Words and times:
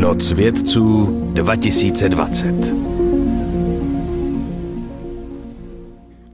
Noc 0.00 0.32
vědců 0.32 1.06
2020 1.32 2.89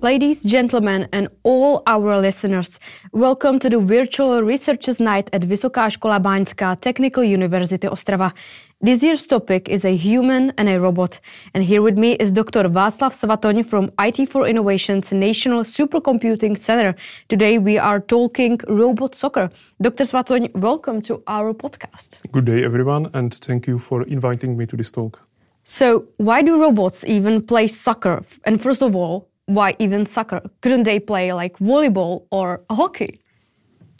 Ladies, 0.07 0.45
gentlemen, 0.45 1.09
and 1.13 1.27
all 1.43 1.83
our 1.85 2.21
listeners, 2.21 2.79
welcome 3.11 3.59
to 3.59 3.69
the 3.69 3.81
virtual 3.81 4.41
Researchers 4.41 5.01
Night 5.01 5.29
at 5.33 5.43
Vysoká 5.43 5.91
škola 5.91 6.23
Báňská 6.23 6.79
Technical 6.79 7.25
University 7.27 7.89
Ostrava. 7.89 8.31
This 8.79 9.03
year's 9.03 9.27
topic 9.27 9.69
is 9.69 9.85
a 9.85 9.97
human 9.97 10.53
and 10.59 10.69
a 10.69 10.79
robot. 10.79 11.19
And 11.55 11.65
here 11.65 11.83
with 11.83 11.99
me 11.99 12.15
is 12.23 12.31
Dr. 12.31 12.71
Václav 12.71 13.19
Svatoň 13.19 13.67
from 13.67 13.91
IT 13.99 14.31
for 14.31 14.47
Innovations 14.47 15.11
National 15.11 15.65
Supercomputing 15.65 16.57
Center. 16.57 16.95
Today 17.27 17.59
we 17.59 17.77
are 17.77 17.99
talking 17.99 18.61
robot 18.69 19.17
soccer. 19.17 19.51
Dr. 19.83 20.07
Svatoň, 20.07 20.55
welcome 20.55 21.03
to 21.03 21.21
our 21.27 21.53
podcast. 21.53 22.23
Good 22.31 22.45
day, 22.45 22.63
everyone, 22.63 23.11
and 23.13 23.35
thank 23.35 23.67
you 23.67 23.81
for 23.81 24.07
inviting 24.07 24.57
me 24.57 24.67
to 24.67 24.77
this 24.77 24.93
talk. 24.93 25.19
So, 25.65 26.07
why 26.19 26.43
do 26.43 26.63
robots 26.63 27.03
even 27.03 27.43
play 27.43 27.67
soccer? 27.67 28.23
And 28.45 28.63
first 28.63 28.83
of 28.83 28.95
all, 28.95 29.27
why 29.47 29.75
even 29.79 30.07
soccer? 30.07 30.43
Couldn't 30.61 30.83
they 30.85 31.01
play 31.01 31.33
like 31.33 31.59
volleyball 31.59 32.27
or 32.31 32.61
hockey? 32.71 33.21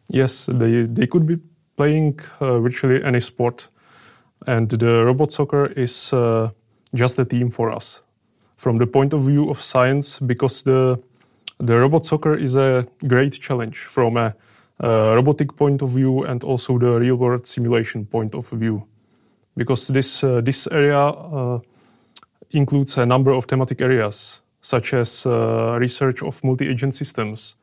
Yes, 0.09 0.47
they, 0.47 0.83
they 0.83 1.07
could 1.07 1.27
be 1.27 1.39
playing 1.77 2.19
uh, 2.41 2.61
virtually 2.61 3.03
any 3.03 3.21
sport. 3.21 3.69
And 4.47 4.69
the 4.69 5.05
robot 5.05 5.33
soccer 5.33 5.67
is 5.67 6.13
uh, 6.13 6.51
just 6.95 7.19
a 7.19 7.25
team 7.25 7.51
for 7.51 7.73
us. 7.73 8.03
From 8.57 8.79
the 8.79 8.87
point 8.87 9.13
of 9.13 9.23
view 9.25 9.51
of 9.51 9.61
science, 9.61 10.21
because 10.21 10.63
the, 10.63 10.99
the 11.59 11.79
robot 11.79 12.07
soccer 12.07 12.37
is 12.37 12.57
a 12.57 12.87
great 13.07 13.33
challenge 13.41 13.79
from 13.79 14.17
a, 14.17 14.35
a 14.81 15.15
robotic 15.15 15.57
point 15.57 15.83
of 15.83 15.91
view 15.91 16.25
and 16.25 16.45
also 16.45 16.79
the 16.79 16.95
real 17.01 17.17
world 17.17 17.47
simulation 17.47 18.07
point 18.07 18.35
of 18.35 18.49
view. 18.51 18.87
Because 19.57 19.89
this, 19.89 20.23
uh, 20.23 20.41
this 20.43 20.67
area 20.69 20.99
uh, 20.99 21.61
includes 22.51 22.99
a 22.99 23.07
number 23.07 23.33
of 23.33 23.47
thematic 23.47 23.81
areas, 23.81 24.43
such 24.67 24.95
as 24.95 25.27
uh, 25.27 25.77
research 25.79 26.23
of 26.23 26.43
multi 26.43 26.69
agent 26.69 26.93
systems, 26.93 27.55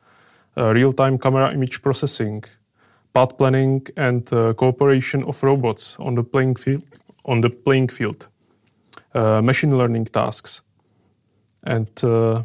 uh, 0.55 0.73
real 0.73 0.93
time 0.93 1.17
camera 1.17 1.51
image 1.51 1.81
processing, 1.81 2.41
path 3.13 3.37
planning 3.37 3.85
and 3.97 4.31
uh, 4.31 4.53
cooperation 4.53 5.21
of 5.25 5.43
robots 5.43 5.97
on 5.99 6.15
the 6.15 6.23
playing 6.23 6.55
field, 6.55 6.83
on 7.25 7.41
the 7.41 7.49
playing 7.49 7.89
field, 7.89 8.29
uh, 9.15 9.41
machine 9.41 9.77
learning 9.77 10.05
tasks, 10.05 10.61
and 11.63 11.89
uh, 12.03 12.41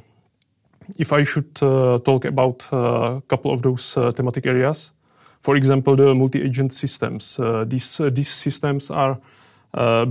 if 0.98 1.12
I 1.12 1.22
should 1.22 1.62
uh, 1.62 1.98
talk 1.98 2.25
about 2.25 2.69
a 2.72 3.22
couple 3.28 3.53
of 3.53 3.62
those 3.62 3.95
thematic 4.17 4.47
areas, 4.47 4.93
for 5.41 5.55
example, 5.55 5.95
the 5.95 6.15
multi-agent 6.15 6.72
systems. 6.72 7.39
these 7.67 8.00
these 8.12 8.31
systems 8.45 8.91
are 8.91 9.17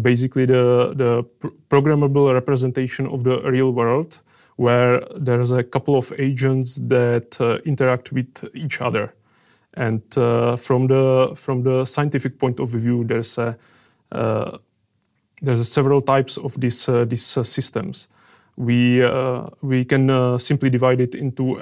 basically 0.02 0.45
the 0.45 0.94
the 0.95 1.23
pr- 1.39 1.56
programmable 1.70 2.34
representation 2.34 3.08
of 3.08 3.23
the 3.23 3.42
real 3.52 3.73
world, 3.73 4.22
where 4.58 5.03
there's 5.16 5.52
a 5.52 5.63
couple 5.63 5.95
of 5.95 6.11
agents 6.19 6.75
that 6.88 7.39
uh, 7.39 7.59
interact 7.66 8.11
with 8.11 8.50
each 8.53 8.81
other. 8.81 9.14
And 9.75 10.02
uh, 10.17 10.55
from 10.55 10.88
the 10.88 11.33
from 11.36 11.64
the 11.64 11.86
scientific 11.86 12.39
point 12.39 12.59
of 12.59 12.69
view, 12.69 13.03
there's 13.03 13.38
a, 13.38 13.55
uh, 14.11 14.58
there's 15.41 15.59
a 15.59 15.66
several 15.66 16.02
types 16.02 16.38
of 16.38 16.59
these 16.59 16.89
uh, 16.89 17.05
these 17.05 17.38
uh, 17.38 17.44
systems. 17.44 18.08
We 18.55 19.03
uh, 19.03 19.45
we 19.61 19.86
can 19.86 20.39
simply 20.39 20.71
divide 20.71 20.99
it 20.99 21.14
into 21.14 21.59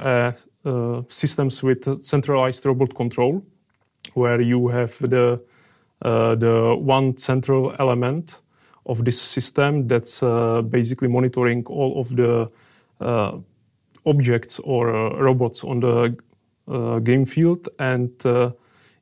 systems 1.09 1.61
with 1.61 2.01
centralized 2.01 2.65
robot 2.65 2.95
control, 2.95 3.43
where 4.13 4.39
you 4.39 4.69
have 4.69 4.97
the 4.99 5.41
the 5.99 6.77
one 6.79 7.17
central 7.17 7.75
element 7.79 8.39
of 8.85 9.03
this 9.03 9.21
system 9.21 9.87
that's 9.89 10.21
basically 10.69 11.09
monitoring 11.09 11.65
all 11.65 11.99
of 11.99 12.15
the 12.15 12.47
objects 14.05 14.59
or 14.59 14.87
robots 15.17 15.63
on 15.63 15.79
the 15.79 16.15
uh, 16.67 16.97
game 16.97 17.25
field 17.25 17.69
and 17.77 18.25
uh, 18.25 18.51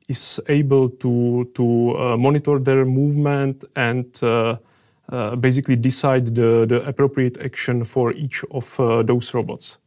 is 0.08 0.38
able 0.48 0.90
to 0.90 1.50
to 1.54 1.96
uh, 1.96 2.14
monitor 2.14 2.58
their 2.58 2.84
movement 2.84 3.64
and 3.74 4.20
basically 5.40 5.76
decide 5.76 6.34
the, 6.34 6.66
the 6.66 6.86
appropriate 6.86 7.38
action 7.38 7.84
for 7.84 8.12
each 8.12 8.44
of 8.50 8.76
those 9.06 9.32
robots. 9.32 9.78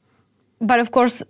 But 0.59 0.79
of 0.79 0.89
course, 0.89 1.21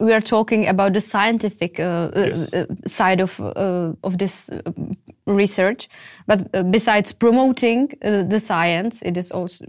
we 0.00 0.12
are 0.12 0.20
talking 0.20 0.68
about 0.68 0.92
the 0.92 1.00
scientific 1.00 1.80
uh, 1.80 2.10
yes. 2.14 2.52
uh, 2.52 2.66
side 2.86 3.20
of 3.20 3.40
uh, 3.40 3.92
of 4.02 4.18
this 4.18 4.50
research. 5.26 5.88
But 6.26 6.70
besides 6.70 7.12
promoting 7.12 7.94
the 8.02 8.40
science, 8.40 9.00
it 9.02 9.16
is 9.16 9.30
also 9.30 9.64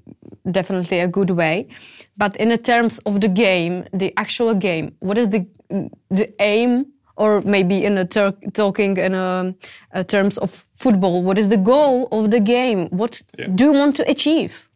definitely 0.50 1.00
a 1.00 1.07
good 1.07 1.29
way. 1.29 1.68
But 2.18 2.35
in 2.38 2.50
the 2.50 2.57
terms 2.57 3.00
of 3.06 3.22
the 3.22 3.28
game, 3.28 3.85
the 3.94 4.13
actual 4.18 4.53
game, 4.53 4.96
what 5.00 5.18
is 5.18 5.29
the 5.29 5.46
the 6.09 6.34
aim, 6.40 6.85
or 7.16 7.41
maybe 7.41 7.85
in 7.85 7.97
a 7.97 8.06
talking 8.06 8.97
in 8.97 9.13
a, 9.13 9.56
a, 9.91 10.03
terms 10.03 10.38
of 10.38 10.66
football, 10.75 11.24
what 11.24 11.38
is 11.38 11.50
the 11.50 11.57
goal 11.57 12.07
of 12.12 12.31
the 12.31 12.40
game? 12.40 12.90
What 12.90 13.22
yeah. 13.38 13.47
do 13.47 13.66
you 13.66 13.74
want 13.74 13.96
to 13.97 14.09
achieve? 14.09 14.68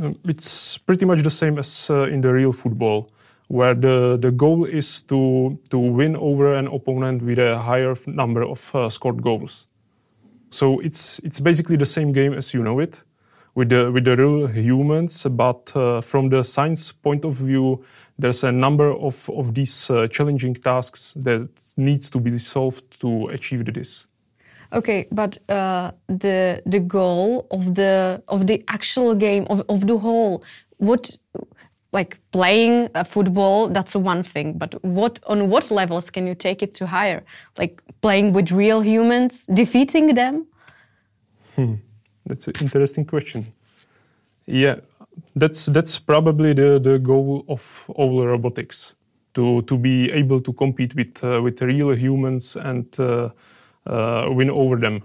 Um, 0.00 0.18
it's 0.24 0.78
pretty 0.78 1.04
much 1.04 1.22
the 1.22 1.30
same 1.30 1.58
as 1.58 1.90
uh, 1.90 2.04
in 2.04 2.20
the 2.22 2.32
real 2.32 2.52
football, 2.52 3.08
where 3.48 3.74
the, 3.74 4.16
the 4.20 4.30
goal 4.30 4.64
is 4.64 5.02
to, 5.02 5.58
to 5.68 5.78
win 5.78 6.16
over 6.16 6.54
an 6.54 6.66
opponent 6.68 7.22
with 7.22 7.38
a 7.38 7.58
higher 7.58 7.94
number 8.06 8.42
of 8.42 8.74
uh, 8.74 8.88
scored 8.88 9.20
goals. 9.20 9.66
So 10.50 10.80
it's, 10.80 11.18
it's 11.18 11.40
basically 11.40 11.76
the 11.76 11.86
same 11.86 12.12
game 12.12 12.32
as 12.32 12.54
you 12.54 12.62
know 12.62 12.78
it 12.78 13.02
with 13.54 13.68
the 13.68 13.90
with 13.92 14.04
the 14.04 14.16
real 14.16 14.46
humans. 14.46 15.24
But 15.24 15.74
uh, 15.76 16.00
from 16.00 16.28
the 16.30 16.42
science 16.44 16.92
point 16.92 17.24
of 17.24 17.34
view, 17.34 17.84
there's 18.18 18.44
a 18.44 18.52
number 18.52 18.92
of 18.92 19.28
of 19.30 19.54
these 19.54 19.90
uh, 19.90 20.06
challenging 20.08 20.54
tasks 20.54 21.14
that 21.14 21.48
needs 21.76 22.10
to 22.10 22.20
be 22.20 22.38
solved 22.38 23.00
to 23.00 23.28
achieve 23.28 23.64
this. 23.64 24.06
Okay, 24.72 25.06
but 25.10 25.38
uh, 25.50 25.92
the 26.06 26.62
the 26.66 26.80
goal 26.80 27.46
of 27.50 27.74
the 27.74 28.22
of 28.28 28.46
the 28.46 28.62
actual 28.68 29.14
game 29.14 29.46
of, 29.50 29.62
of 29.68 29.86
the 29.86 29.98
whole, 29.98 30.42
what 30.78 31.16
like 31.92 32.18
playing 32.30 32.88
a 32.94 33.04
football 33.04 33.68
that's 33.68 33.94
one 33.94 34.22
thing 34.22 34.54
but 34.56 34.82
what 34.82 35.18
on 35.26 35.50
what 35.50 35.70
levels 35.70 36.10
can 36.10 36.26
you 36.26 36.34
take 36.34 36.62
it 36.62 36.74
to 36.74 36.86
higher 36.86 37.22
like 37.58 37.82
playing 38.00 38.32
with 38.32 38.50
real 38.50 38.80
humans 38.80 39.46
defeating 39.52 40.14
them 40.14 40.46
hmm. 41.54 41.74
That's 42.26 42.48
an 42.48 42.54
interesting 42.60 43.04
question. 43.04 43.46
Yeah, 44.46 44.76
that's 45.36 45.66
that's 45.66 45.98
probably 45.98 46.52
the, 46.52 46.78
the 46.78 46.98
goal 46.98 47.44
of 47.48 47.90
all 47.94 48.26
robotics 48.26 48.94
to 49.34 49.62
to 49.62 49.76
be 49.76 50.10
able 50.10 50.40
to 50.40 50.52
compete 50.52 50.94
with 50.94 51.22
uh, 51.24 51.40
with 51.42 51.60
real 51.62 51.94
humans 51.94 52.56
and 52.56 52.86
uh, 53.00 53.30
uh, 53.86 54.28
win 54.30 54.50
over 54.50 54.76
them. 54.76 55.02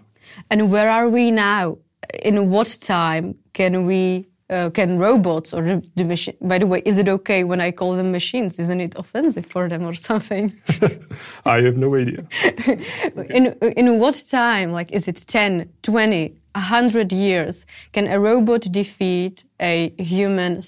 And 0.50 0.72
where 0.72 0.90
are 0.90 1.10
we 1.10 1.32
now? 1.32 1.78
In 2.24 2.50
what 2.50 2.78
time 2.82 3.36
can 3.54 3.86
we 3.86 4.28
uh, 4.50 4.70
can 4.70 4.98
robots 4.98 5.54
or 5.54 5.62
the, 5.64 5.84
the 5.96 6.04
machine? 6.04 6.36
By 6.42 6.60
the 6.60 6.68
way, 6.68 6.82
is 6.86 6.98
it 6.98 7.08
okay 7.10 7.44
when 7.44 7.60
I 7.62 7.72
call 7.72 7.96
them 7.96 8.12
machines? 8.12 8.60
Isn't 8.60 8.82
it 8.82 8.94
offensive 8.96 9.46
for 9.46 9.68
them 9.68 9.84
or 9.84 9.96
something? 9.96 10.54
I 11.46 11.62
have 11.62 11.78
no 11.78 11.96
idea. 11.96 12.26
in 13.30 13.48
in 13.78 14.00
what 14.00 14.24
time? 14.30 14.72
Like, 14.72 14.92
is 14.92 15.08
it 15.08 15.18
10, 15.28 15.70
20, 15.82 16.36
100 16.58 17.14
years 17.14 17.66
can 17.92 18.08
a 18.08 18.20
robot 18.20 18.62
defeat 18.72 19.44
a 19.60 19.94
human 19.98 20.62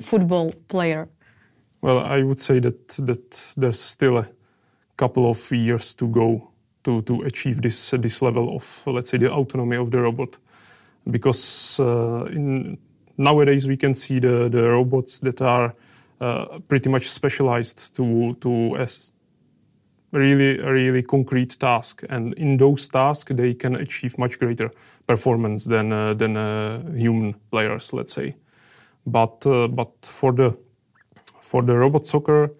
football 0.00 0.52
player? 0.68 1.08
Well, 1.80 1.98
I 1.98 2.22
would 2.22 2.38
say 2.38 2.60
that 2.60 2.88
that 3.06 3.52
there's 3.56 3.80
still 3.80 4.18
a 4.18 4.28
couple 4.96 5.28
of 5.28 5.52
years 5.52 5.94
to 5.94 6.06
go 6.06 6.52
to, 6.84 7.02
to 7.02 7.22
achieve 7.22 7.60
this 7.62 7.90
this 7.90 8.22
level 8.22 8.54
of 8.54 8.86
let's 8.86 9.10
say 9.10 9.18
the 9.18 9.32
autonomy 9.32 9.76
of 9.76 9.90
the 9.90 9.98
robot, 9.98 10.38
because 11.10 11.80
uh, 11.80 12.24
in 12.30 12.78
nowadays 13.16 13.66
we 13.66 13.76
can 13.76 13.94
see 13.94 14.20
the, 14.20 14.48
the 14.48 14.70
robots 14.70 15.20
that 15.20 15.40
are 15.42 15.72
uh, 16.20 16.58
pretty 16.68 16.88
much 16.88 17.08
specialized 17.08 17.94
to 17.96 18.34
to 18.40 18.76
really 20.12 20.58
really 20.58 21.02
concrete 21.02 21.58
task, 21.58 22.02
and 22.08 22.34
in 22.34 22.56
those 22.56 22.88
tasks 22.88 23.32
they 23.34 23.54
can 23.54 23.76
achieve 23.76 24.18
much 24.18 24.38
greater 24.38 24.70
performance 25.06 25.64
than 25.64 25.92
uh, 25.92 26.14
than 26.14 26.36
uh, 26.36 26.80
human 26.94 27.34
players, 27.50 27.92
let's 27.92 28.12
say. 28.12 28.34
But 29.06 29.46
uh, 29.46 29.68
but 29.68 29.92
for 30.02 30.32
the 30.32 30.56
for 31.40 31.62
the 31.62 31.76
robot 31.76 32.06
soccer, 32.06 32.50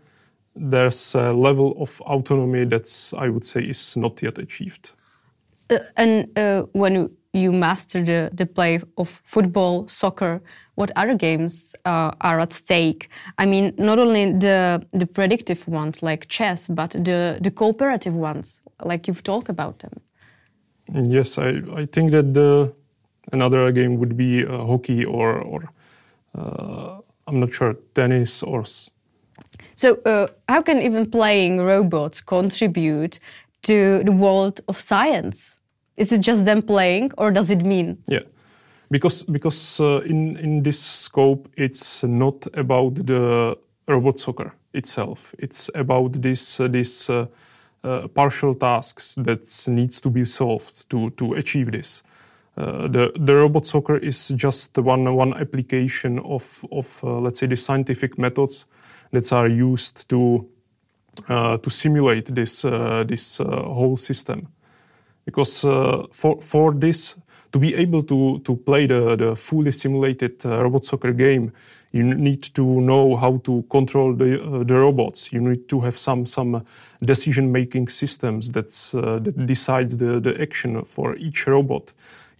there's 0.56 1.14
a 1.14 1.32
level 1.32 1.74
of 1.78 2.00
autonomy 2.00 2.64
that's 2.64 3.12
I 3.14 3.28
would 3.28 3.46
say 3.46 3.60
is 3.62 3.96
not 3.96 4.22
yet 4.22 4.38
achieved. 4.38 4.90
and 5.96 6.28
when 6.72 7.10
you 7.32 7.52
master 7.52 8.02
the, 8.04 8.30
the 8.32 8.46
play 8.46 8.80
of 8.98 9.22
football, 9.24 9.88
soccer, 9.88 10.42
what 10.74 10.90
other 10.96 11.14
games 11.14 11.74
uh, 11.84 12.10
are 12.20 12.40
at 12.40 12.52
stake? 12.52 13.08
I 13.38 13.46
mean, 13.46 13.74
not 13.78 13.98
only 13.98 14.32
the, 14.32 14.86
the 14.92 15.06
predictive 15.06 15.66
ones 15.66 16.02
like 16.02 16.28
chess, 16.28 16.68
but 16.68 16.90
the, 16.90 17.38
the 17.40 17.50
cooperative 17.50 18.14
ones, 18.14 18.60
like 18.84 19.08
you've 19.08 19.22
talked 19.22 19.48
about 19.48 19.78
them. 19.78 19.92
Yes, 20.92 21.38
I, 21.38 21.62
I 21.74 21.86
think 21.86 22.10
that 22.10 22.34
the, 22.34 22.74
another 23.32 23.72
game 23.72 23.98
would 23.98 24.16
be 24.16 24.44
uh, 24.44 24.58
hockey 24.66 25.04
or, 25.04 25.38
or 25.38 25.70
uh, 26.34 26.98
I'm 27.26 27.40
not 27.40 27.50
sure, 27.50 27.74
tennis 27.94 28.42
or. 28.42 28.64
So, 29.74 29.94
uh, 30.04 30.26
how 30.48 30.62
can 30.62 30.82
even 30.82 31.10
playing 31.10 31.60
robots 31.60 32.20
contribute 32.20 33.18
to 33.62 34.02
the 34.04 34.12
world 34.12 34.60
of 34.68 34.80
science? 34.80 35.58
Is 35.96 36.12
it 36.12 36.20
just 36.20 36.44
them 36.44 36.62
playing, 36.62 37.12
or 37.18 37.30
does 37.30 37.50
it 37.50 37.64
mean? 37.64 37.98
Yeah, 38.08 38.22
because 38.90 39.22
because 39.22 39.80
uh, 39.80 40.00
in 40.06 40.36
in 40.36 40.62
this 40.62 40.80
scope, 40.80 41.48
it's 41.56 42.02
not 42.02 42.46
about 42.54 43.06
the 43.06 43.56
robot 43.86 44.20
soccer 44.20 44.54
itself. 44.72 45.34
It's 45.38 45.70
about 45.74 46.22
this 46.22 46.60
uh, 46.60 46.68
this 46.68 47.10
uh, 47.10 47.26
uh, 47.84 48.08
partial 48.08 48.54
tasks 48.54 49.16
that 49.16 49.68
needs 49.68 50.00
to 50.00 50.10
be 50.10 50.24
solved 50.24 50.88
to 50.90 51.10
to 51.10 51.34
achieve 51.34 51.72
this. 51.72 52.02
Uh, 52.56 52.88
the 52.88 53.12
the 53.16 53.34
robot 53.34 53.66
soccer 53.66 53.96
is 53.96 54.28
just 54.36 54.78
one 54.78 55.14
one 55.16 55.34
application 55.34 56.18
of 56.18 56.64
of 56.70 57.00
uh, 57.02 57.18
let's 57.20 57.38
say 57.38 57.46
the 57.46 57.56
scientific 57.56 58.18
methods 58.18 58.66
that 59.10 59.32
are 59.32 59.48
used 59.48 60.08
to 60.08 60.46
uh, 61.28 61.56
to 61.58 61.70
simulate 61.70 62.34
this 62.34 62.64
uh, 62.64 63.04
this 63.06 63.40
uh, 63.40 63.44
whole 63.44 63.96
system. 63.96 64.46
Because 65.24 65.64
uh, 65.64 66.06
for 66.12 66.40
for 66.40 66.72
this 66.74 67.16
to 67.52 67.58
be 67.58 67.74
able 67.74 68.02
to 68.02 68.40
to 68.40 68.56
play 68.56 68.86
the 68.86 69.16
the 69.16 69.36
fully 69.36 69.72
simulated 69.72 70.44
robot 70.44 70.84
soccer 70.84 71.12
game, 71.12 71.52
you 71.92 72.02
need 72.02 72.42
to 72.54 72.80
know 72.80 73.16
how 73.16 73.38
to 73.38 73.62
control 73.70 74.14
the 74.14 74.64
the 74.66 74.74
robots. 74.74 75.32
You 75.32 75.40
need 75.40 75.68
to 75.68 75.80
have 75.80 75.96
some 75.96 76.26
some 76.26 76.64
decision 77.00 77.52
making 77.52 77.88
systems 77.88 78.50
that's 78.50 78.92
that 78.92 79.46
decides 79.46 79.96
the 79.96 80.20
the 80.20 80.40
action 80.40 80.84
for 80.84 81.16
each 81.16 81.46
robot 81.46 81.92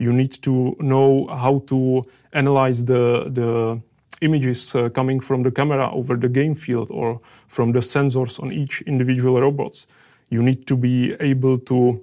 you 0.03 0.13
need 0.13 0.43
to 0.43 0.77
know 0.81 1.27
how 1.29 1.61
to 1.67 2.03
analyze 2.33 2.85
the, 2.85 3.31
the 3.31 3.81
images 4.21 4.75
uh, 4.75 4.89
coming 4.89 5.21
from 5.21 5.43
the 5.43 5.51
camera 5.51 5.91
over 5.93 6.17
the 6.17 6.29
game 6.29 6.55
field 6.55 6.91
or 6.91 7.21
from 7.47 7.73
the 7.73 7.79
sensors 7.79 8.43
on 8.43 8.53
each 8.53 8.83
individual 8.83 9.41
robots. 9.41 9.87
You 10.31 10.43
need 10.43 10.67
to 10.67 10.77
be 10.77 11.15
able 11.21 11.59
to 11.59 12.03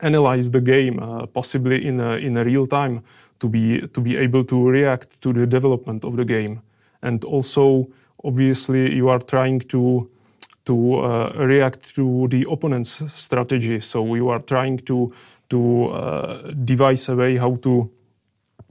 analyze 0.00 0.50
the 0.50 0.60
game, 0.60 0.98
uh, 0.98 1.26
possibly 1.26 1.86
in 1.86 2.00
a, 2.00 2.16
in 2.16 2.36
a 2.36 2.44
real 2.44 2.66
time, 2.66 3.02
to 3.40 3.48
be 3.48 3.86
to 3.88 4.00
be 4.00 4.16
able 4.16 4.44
to 4.44 4.68
react 4.68 5.20
to 5.20 5.32
the 5.32 5.46
development 5.46 6.04
of 6.04 6.16
the 6.16 6.24
game. 6.24 6.60
And 7.02 7.24
also, 7.24 7.86
obviously, 8.24 8.94
you 8.94 9.08
are 9.08 9.20
trying 9.20 9.60
to 9.68 10.08
to 10.64 10.94
uh, 10.96 11.32
react 11.38 11.94
to 11.94 12.28
the 12.28 12.46
opponent's 12.50 13.02
strategy. 13.12 13.80
So 13.80 14.14
you 14.14 14.28
are 14.30 14.40
trying 14.40 14.78
to 14.78 15.12
to 15.48 15.84
uh, 15.86 16.52
devise 16.64 17.08
a 17.08 17.14
way 17.14 17.36
how 17.36 17.56
to 17.56 17.90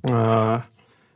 uh, 0.10 0.62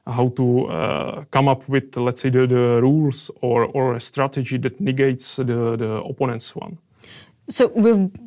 how 0.08 0.30
to 0.30 0.66
uh, 0.68 1.24
come 1.32 1.48
up 1.48 1.68
with, 1.70 1.96
let's 1.98 2.22
say, 2.22 2.30
the, 2.30 2.48
the, 2.48 2.80
rules 2.82 3.30
or, 3.42 3.66
or 3.66 3.96
a 3.96 4.00
strategy 4.00 4.58
that 4.58 4.80
negates 4.82 5.36
the, 5.36 5.44
the 5.44 6.02
opponent's 6.04 6.56
one. 6.56 6.78
So 7.50 7.72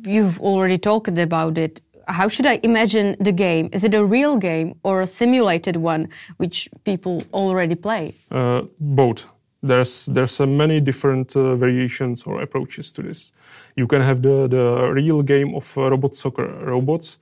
you've 0.05 0.39
already 0.41 0.77
talked 0.77 1.17
about 1.17 1.57
it. 1.57 1.81
How 2.07 2.27
should 2.27 2.45
I 2.45 2.59
imagine 2.63 3.15
the 3.19 3.31
game? 3.31 3.69
Is 3.71 3.83
it 3.83 3.93
a 3.93 4.03
real 4.03 4.37
game 4.37 4.75
or 4.83 5.01
a 5.01 5.07
simulated 5.07 5.77
one, 5.77 6.09
which 6.37 6.69
people 6.83 7.23
already 7.33 7.75
play? 7.75 8.15
Uh, 8.29 8.63
both. 8.79 9.29
There's 9.61 10.07
there's 10.07 10.41
uh, 10.41 10.45
many 10.45 10.81
different 10.81 11.37
uh, 11.37 11.55
variations 11.55 12.23
or 12.23 12.41
approaches 12.41 12.91
to 12.91 13.01
this. 13.01 13.31
You 13.77 13.87
can 13.87 14.01
have 14.01 14.21
the, 14.21 14.47
the 14.49 14.91
real 14.91 15.23
game 15.23 15.55
of 15.55 15.77
robot 15.77 16.15
soccer 16.15 16.47
robots, 16.65 17.17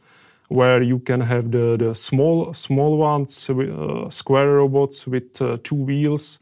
where 0.50 0.82
you 0.82 1.00
can 1.00 1.22
have 1.22 1.52
the, 1.52 1.78
the 1.78 1.94
small 1.94 2.52
small 2.54 2.98
ones, 2.98 3.48
uh, 3.50 4.10
square 4.10 4.56
robots 4.56 5.06
with 5.06 5.40
uh, 5.40 5.58
two 5.62 5.76
wheels, 5.76 6.40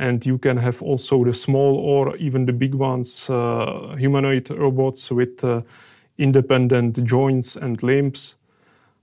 and 0.00 0.24
you 0.24 0.38
can 0.38 0.56
have 0.56 0.82
also 0.82 1.24
the 1.24 1.32
small 1.32 1.76
or 1.76 2.16
even 2.16 2.46
the 2.46 2.52
big 2.52 2.74
ones, 2.74 3.28
uh, 3.28 3.94
humanoid 3.98 4.50
robots 4.50 5.10
with 5.10 5.44
uh, 5.44 5.60
independent 6.16 7.04
joints 7.04 7.56
and 7.56 7.82
limbs. 7.82 8.36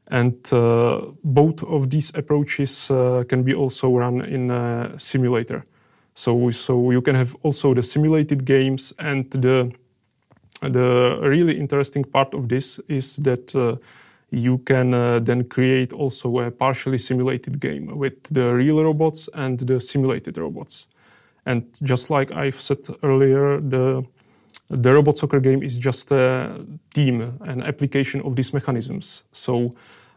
And 0.07 0.35
uh, 0.51 1.01
both 1.23 1.63
of 1.63 1.91
these 1.91 2.11
approaches 2.15 2.89
uh, 2.89 3.23
can 3.29 3.43
be 3.43 3.53
also 3.53 3.95
run 3.95 4.21
in 4.21 4.49
a 4.49 4.97
simulator. 4.97 5.65
So, 6.15 6.49
so 6.49 6.89
you 6.89 7.01
can 7.01 7.15
have 7.15 7.35
also 7.43 7.75
the 7.75 7.83
simulated 7.83 8.43
games 8.43 8.93
and 8.97 9.29
the 9.31 9.71
the 10.61 11.19
really 11.21 11.59
interesting 11.59 12.03
part 12.03 12.33
of 12.33 12.49
this 12.49 12.79
is 12.87 13.17
that 13.17 13.53
you 14.31 14.57
can 14.59 14.93
uh, 14.93 15.19
then 15.19 15.43
create 15.45 15.93
also 15.93 16.39
a 16.39 16.51
partially 16.51 16.97
simulated 16.97 17.59
game 17.59 17.97
with 17.97 18.23
the 18.23 18.53
real 18.53 18.83
robots 18.83 19.29
and 19.33 19.59
the 19.59 19.79
simulated 19.79 20.37
robots. 20.37 20.87
And 21.45 21.63
just 21.81 22.09
like 22.09 22.31
I've 22.33 22.59
said 22.59 22.85
earlier, 23.03 23.61
the 23.61 24.03
the 24.69 24.93
robot 24.93 25.17
soccer 25.17 25.39
game 25.39 25.63
is 25.63 25.77
just 25.77 26.11
a 26.11 26.65
team, 26.93 27.21
an 27.41 27.63
application 27.63 28.21
of 28.21 28.35
these 28.35 28.53
mechanisms. 28.53 29.23
So 29.31 29.73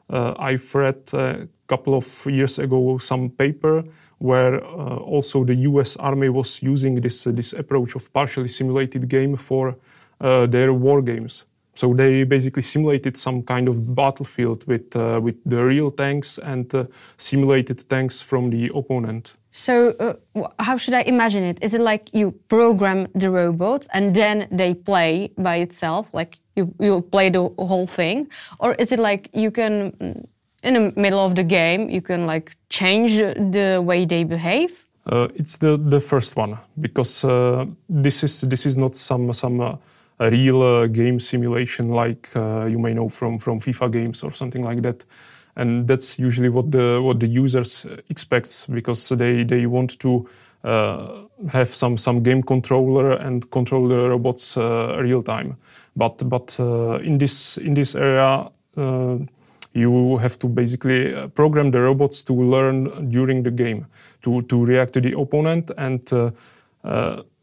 uh, 0.09 0.35
I've 0.39 0.75
read 0.75 0.99
a 1.13 1.47
couple 1.69 1.95
of 1.95 2.27
years 2.27 2.59
ago 2.59 2.99
some 2.99 3.31
paper 3.31 3.85
where 4.19 4.63
uh, 4.65 4.97
also 4.97 5.45
the 5.45 5.55
U.S. 5.55 5.97
Army 5.97 6.29
was 6.29 6.63
using 6.63 6.97
this 6.97 7.27
uh, 7.27 7.31
this 7.31 7.53
approach 7.53 7.95
of 7.95 8.13
partially 8.13 8.49
simulated 8.49 9.09
game 9.09 9.37
for 9.37 9.77
uh, 10.21 10.47
their 10.47 10.73
war 10.73 11.01
games. 11.01 11.45
So 11.81 11.95
they 11.95 12.25
basically 12.25 12.61
simulated 12.61 13.17
some 13.17 13.43
kind 13.43 13.67
of 13.67 13.95
battlefield 13.95 14.67
with 14.67 14.95
uh, 14.95 15.19
with 15.23 15.37
the 15.47 15.65
real 15.65 15.91
tanks 15.91 16.39
and 16.39 16.75
uh, 16.75 16.85
simulated 17.17 17.89
tanks 17.89 18.23
from 18.23 18.51
the 18.51 18.71
opponent. 18.75 19.33
So 19.51 19.95
uh, 19.99 20.49
how 20.59 20.77
should 20.77 20.93
I 20.93 21.03
imagine 21.07 21.43
it? 21.43 21.59
Is 21.63 21.73
it 21.73 21.81
like 21.81 22.11
you 22.13 22.33
program 22.49 23.07
the 23.15 23.31
robots 23.31 23.89
and 23.95 24.15
then 24.15 24.47
they 24.59 24.75
play 24.75 25.33
by 25.39 25.57
itself, 25.57 26.13
like 26.13 26.39
you 26.55 26.75
you 26.79 27.01
play 27.01 27.31
the 27.31 27.49
whole 27.69 27.87
thing, 27.87 28.29
or 28.59 28.75
is 28.79 28.93
it 28.93 28.99
like 28.99 29.31
you 29.33 29.51
can 29.51 29.93
mm, 29.93 30.25
in 30.63 30.75
the 30.75 30.93
middle 31.01 31.25
of 31.25 31.35
the 31.35 31.45
game 31.45 31.89
you 31.89 32.03
can 32.03 32.27
like 32.27 32.53
change 32.69 33.17
the 33.53 33.81
way 33.83 34.07
they 34.07 34.25
behave? 34.25 34.71
Uh, 35.07 35.29
it's 35.35 35.59
the 35.59 35.79
the 35.91 36.01
first 36.01 36.37
one 36.37 36.59
because 36.75 37.25
uh, 37.25 37.65
this 38.03 38.23
is 38.23 38.41
this 38.41 38.67
is 38.67 38.77
not 38.77 38.97
some 38.97 39.33
some 39.33 39.61
uh, 39.61 39.77
a 40.21 40.31
real 40.31 40.63
uh, 40.63 40.87
game 40.87 41.19
simulation 41.19 41.89
like 41.89 42.29
uh, 42.37 42.67
you 42.67 42.79
may 42.79 42.93
know 42.93 43.09
from 43.09 43.39
from 43.39 43.59
FIFA 43.59 43.91
games 43.91 44.23
or 44.23 44.33
something 44.33 44.63
like 44.63 44.83
that. 44.83 45.05
And 45.57 45.89
that's 45.89 46.19
usually 46.19 46.49
what 46.49 46.71
the 46.71 47.01
what 47.03 47.19
the 47.21 47.27
users 47.27 47.87
expects 48.09 48.67
because 48.67 49.09
they 49.09 49.45
they 49.45 49.67
want 49.67 49.99
to 50.01 50.29
uh, 50.63 51.23
have 51.49 51.69
some 51.69 51.97
some 51.97 52.23
game 52.23 52.43
controller 52.43 53.13
and 53.13 53.51
control 53.51 53.89
the 53.89 54.11
robots 54.11 54.57
uh, 54.57 54.99
real 55.01 55.23
time. 55.23 55.57
But 55.97 56.29
but 56.29 56.57
uh, 56.61 57.01
in 57.03 57.19
this 57.19 57.57
in 57.57 57.75
this 57.75 57.95
area, 57.95 58.51
uh, 58.77 59.19
you 59.73 60.19
have 60.19 60.39
to 60.39 60.49
basically 60.49 61.15
program 61.35 61.71
the 61.71 61.81
robots 61.81 62.23
to 62.25 62.35
learn 62.35 63.09
during 63.09 63.43
the 63.43 63.51
game 63.51 63.87
to 64.23 64.43
to 64.43 64.65
react 64.65 64.93
to 64.93 65.01
the 65.01 65.19
opponent 65.19 65.71
and 65.79 66.13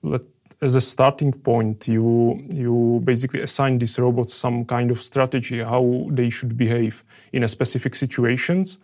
let 0.03 0.21
as 0.61 0.75
a 0.75 0.81
starting 0.81 1.31
point, 1.33 1.87
you 1.87 2.39
you 2.49 3.01
basically 3.03 3.41
assign 3.41 3.77
these 3.77 3.99
robots 3.99 4.33
some 4.33 4.65
kind 4.65 4.91
of 4.91 5.01
strategy 5.01 5.59
how 5.59 6.07
they 6.09 6.29
should 6.29 6.57
behave 6.57 7.03
in 7.31 7.43
a 7.43 7.47
specific 7.47 7.95
situations, 7.95 8.79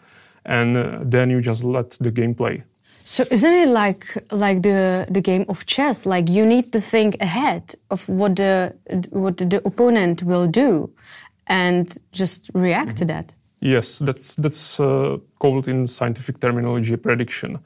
and 0.46 0.78
uh, 0.78 1.00
then 1.02 1.30
you 1.30 1.42
just 1.42 1.64
let 1.64 1.92
the 2.00 2.12
game 2.12 2.36
play. 2.36 2.64
So 3.04 3.26
isn't 3.32 3.54
it 3.54 3.68
like 3.68 4.06
like 4.32 4.62
the 4.62 5.06
the 5.10 5.22
game 5.22 5.46
of 5.50 5.66
chess? 5.66 6.06
Like 6.06 6.30
you 6.30 6.46
need 6.46 6.72
to 6.72 6.82
think 6.82 7.18
ahead 7.20 7.76
of 7.90 8.08
what 8.08 8.36
the 8.36 8.74
what 9.10 9.38
the 9.38 9.62
opponent 9.66 10.24
will 10.24 10.48
do, 10.48 10.90
and 11.48 11.98
just 12.12 12.50
react 12.54 12.88
mm 12.88 12.94
-hmm. 12.94 13.00
to 13.00 13.06
that. 13.06 13.36
Yes, 13.60 14.00
that's 14.00 14.36
that's 14.36 14.80
uh, 14.80 15.18
called 15.38 15.68
in 15.68 15.88
scientific 15.88 16.38
terminology 16.40 16.98
prediction. 16.98 17.60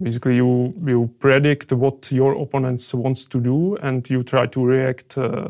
Basically, 0.00 0.36
you 0.36 0.72
you 0.86 1.10
predict 1.18 1.72
what 1.72 2.10
your 2.10 2.34
opponents 2.34 2.94
wants 2.94 3.26
to 3.26 3.40
do, 3.40 3.76
and 3.82 4.08
you 4.10 4.22
try 4.22 4.46
to 4.46 4.64
react 4.64 5.18
uh, 5.18 5.48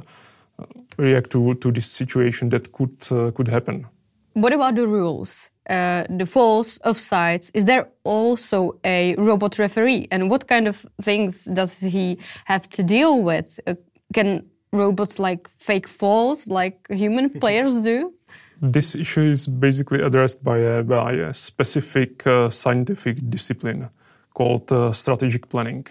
react 0.99 1.30
to, 1.30 1.54
to 1.54 1.72
this 1.72 1.87
situation 1.87 2.49
that 2.50 2.72
could 2.72 2.96
uh, 3.11 3.30
could 3.30 3.49
happen. 3.49 3.87
What 4.34 4.52
about 4.52 4.75
the 4.75 4.87
rules? 4.87 5.50
Uh, 5.70 6.04
the 6.18 6.26
false 6.26 6.78
offsides. 6.84 7.50
Is 7.54 7.66
there 7.66 7.88
also 8.04 8.78
a 8.84 9.14
robot 9.16 9.58
referee, 9.58 10.08
and 10.11 10.28
what 10.30 10.49
kind 10.49 10.66
of 10.66 10.87
things 11.00 11.44
does 11.44 11.80
he 11.80 12.18
have 12.46 12.68
to 12.70 12.82
deal 12.82 13.22
with? 13.22 13.61
Uh, 13.66 13.75
can 14.12 14.44
robots 14.72 15.18
like 15.18 15.49
fake 15.58 15.88
falls 15.88 16.46
like 16.49 16.87
human 16.90 17.30
players 17.40 17.82
do? 17.82 18.12
This 18.61 18.94
issue 18.94 19.22
is 19.22 19.46
basically 19.46 20.00
addressed 20.00 20.42
by 20.42 20.58
a, 20.58 20.82
by 20.82 21.12
a 21.12 21.34
specific 21.34 22.26
uh, 22.26 22.49
scientific 22.49 23.18
discipline 23.28 23.90
called 24.34 24.70
uh, 24.72 24.92
strategic 24.92 25.48
planning. 25.48 25.86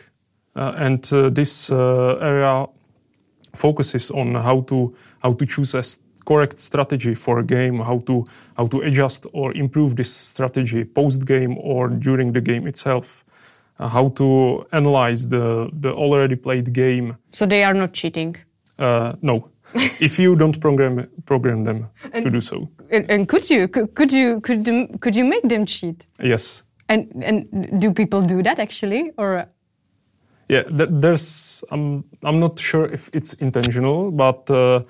Uh, 0.56 0.74
and 0.78 1.14
uh, 1.14 1.30
this 1.30 1.72
area 1.72 2.68
focuses 3.54 4.12
on 4.12 4.36
how 4.36 4.62
to 4.62 4.92
how 5.20 5.34
to 5.34 5.46
choose 5.46 5.74
a 5.76 5.84
correct 6.26 6.58
strategy 6.58 7.16
for 7.16 7.40
a 7.40 7.44
game, 7.44 7.80
how 7.80 8.00
to 8.00 8.24
how 8.58 8.68
to 8.68 8.82
adjust 8.82 9.26
or 9.34 9.54
improve 9.54 9.96
this 9.96 10.14
strategy 10.14 10.84
post 10.84 11.26
game 11.26 11.58
or 11.58 11.90
during 11.90 12.34
the 12.34 12.42
game 12.42 12.68
itself, 12.68 13.24
uh, 13.80 13.88
how 13.88 14.10
to 14.10 14.66
analyze 14.72 15.28
the 15.28 15.70
the 15.82 15.94
already 15.94 16.36
played 16.36 16.74
game. 16.74 17.18
So 17.32 17.46
they 17.46 17.64
are 17.64 17.74
not 17.74 17.94
cheating. 17.94 18.36
Uh, 18.78 19.14
no, 19.22 19.50
if 20.00 20.20
you 20.20 20.36
don't 20.36 20.60
program 20.60 21.08
program 21.26 21.64
them 21.64 21.88
to 22.14 22.30
do 22.30 22.42
so. 22.42 22.70
And, 22.90 23.10
and 23.10 23.28
could 23.28 23.50
you 23.50 23.68
could, 23.68 23.94
could 23.96 24.12
you 24.12 24.42
could 24.42 24.66
could 25.02 25.16
you 25.16 25.26
make 25.26 25.48
them 25.48 25.66
cheat? 25.66 26.08
Yes. 26.20 26.64
And 26.92 27.24
and 27.24 27.82
do 27.82 27.94
people 27.94 28.22
do 28.22 28.44
that 28.44 28.60
actually 28.60 29.12
or? 29.18 29.46
Yeah, 30.50 30.64
th- 30.64 30.90
there's. 30.92 31.64
I'm. 31.72 32.04
I'm 32.24 32.40
not 32.40 32.60
sure 32.60 32.94
if 32.94 33.10
it's 33.14 33.34
intentional, 33.40 34.12
but 34.12 34.50
uh, 34.52 34.82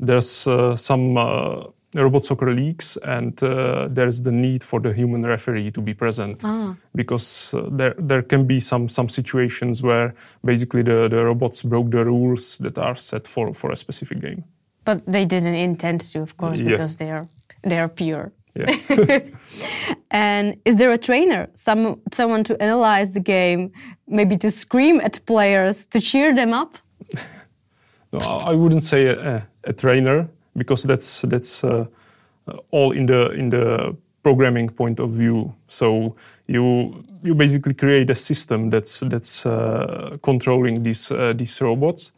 there's 0.00 0.46
uh, 0.48 0.74
some 0.76 1.16
uh, 1.16 1.62
robot 1.94 2.24
soccer 2.24 2.52
leagues, 2.52 2.98
and 3.04 3.40
uh, 3.42 3.86
there's 3.88 4.20
the 4.22 4.32
need 4.32 4.64
for 4.64 4.80
the 4.80 4.92
human 4.92 5.22
referee 5.24 5.70
to 5.70 5.80
be 5.80 5.94
present 5.94 6.42
because 6.94 7.54
uh, 7.54 7.68
there 7.78 7.94
there 8.08 8.22
can 8.22 8.46
be 8.46 8.58
some 8.60 8.88
some 8.88 9.08
situations 9.08 9.80
where 9.82 10.12
basically 10.44 10.82
the, 10.82 11.08
the 11.08 11.24
robots 11.24 11.62
broke 11.62 11.90
the 11.90 12.04
rules 12.04 12.58
that 12.58 12.76
are 12.78 12.96
set 12.96 13.28
for 13.28 13.54
for 13.54 13.70
a 13.70 13.76
specific 13.76 14.18
game. 14.20 14.42
But 14.84 15.02
they 15.06 15.24
didn't 15.26 15.54
intend 15.54 16.00
to, 16.12 16.22
of 16.22 16.36
course, 16.36 16.58
Yes. 16.58 16.70
because 16.70 16.96
they 16.96 17.10
are 17.12 17.28
they 17.62 17.78
are 17.78 17.88
pure. 17.88 18.32
Yeah. 18.54 19.18
And 20.10 20.56
is 20.64 20.76
there 20.76 20.92
a 20.92 20.98
trainer, 20.98 21.48
some 21.54 22.00
someone 22.12 22.44
to 22.44 22.54
analyze 22.62 23.12
the 23.12 23.20
game, 23.20 23.72
maybe 24.06 24.36
to 24.38 24.50
scream 24.50 25.00
at 25.00 25.24
players 25.26 25.86
to 25.86 26.00
cheer 26.00 26.34
them 26.34 26.52
up? 26.52 26.78
No, 28.12 28.20
I 28.20 28.54
wouldn't 28.54 28.84
say 28.84 29.06
a, 29.06 29.36
a, 29.36 29.42
a 29.64 29.72
trainer 29.72 30.28
because 30.56 30.84
that's 30.84 31.22
that's 31.22 31.64
uh, 31.64 31.86
all 32.70 32.92
in 32.92 33.06
the 33.06 33.30
in 33.32 33.50
the 33.50 33.96
programming 34.22 34.68
point 34.68 35.00
of 35.00 35.10
view. 35.10 35.52
So 35.66 36.14
you 36.46 37.04
you 37.24 37.34
basically 37.34 37.74
create 37.74 38.10
a 38.10 38.14
system 38.14 38.70
that's 38.70 39.00
that's 39.00 39.46
uh, 39.46 40.16
controlling 40.22 40.82
these 40.82 41.10
uh, 41.10 41.32
these 41.32 41.60
robots, 41.60 42.12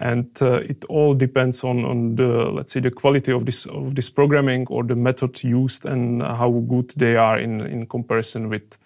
and 0.00 0.42
uh, 0.42 0.60
it 0.68 0.84
all 0.88 1.14
depends 1.14 1.64
on 1.64 1.84
on 1.84 2.16
the 2.16 2.50
let's 2.56 2.72
say 2.72 2.80
the 2.80 2.90
quality 2.90 3.32
of 3.32 3.44
this 3.44 3.66
of 3.66 3.94
this 3.94 4.10
programming 4.10 4.66
or 4.70 4.84
the 4.84 4.94
method 4.94 5.44
used 5.44 5.84
and 5.86 6.22
how 6.22 6.50
good 6.68 6.90
they 6.96 7.16
are 7.16 7.38
in 7.38 7.60
in 7.60 7.86
comparison 7.86 8.48
with 8.48 8.78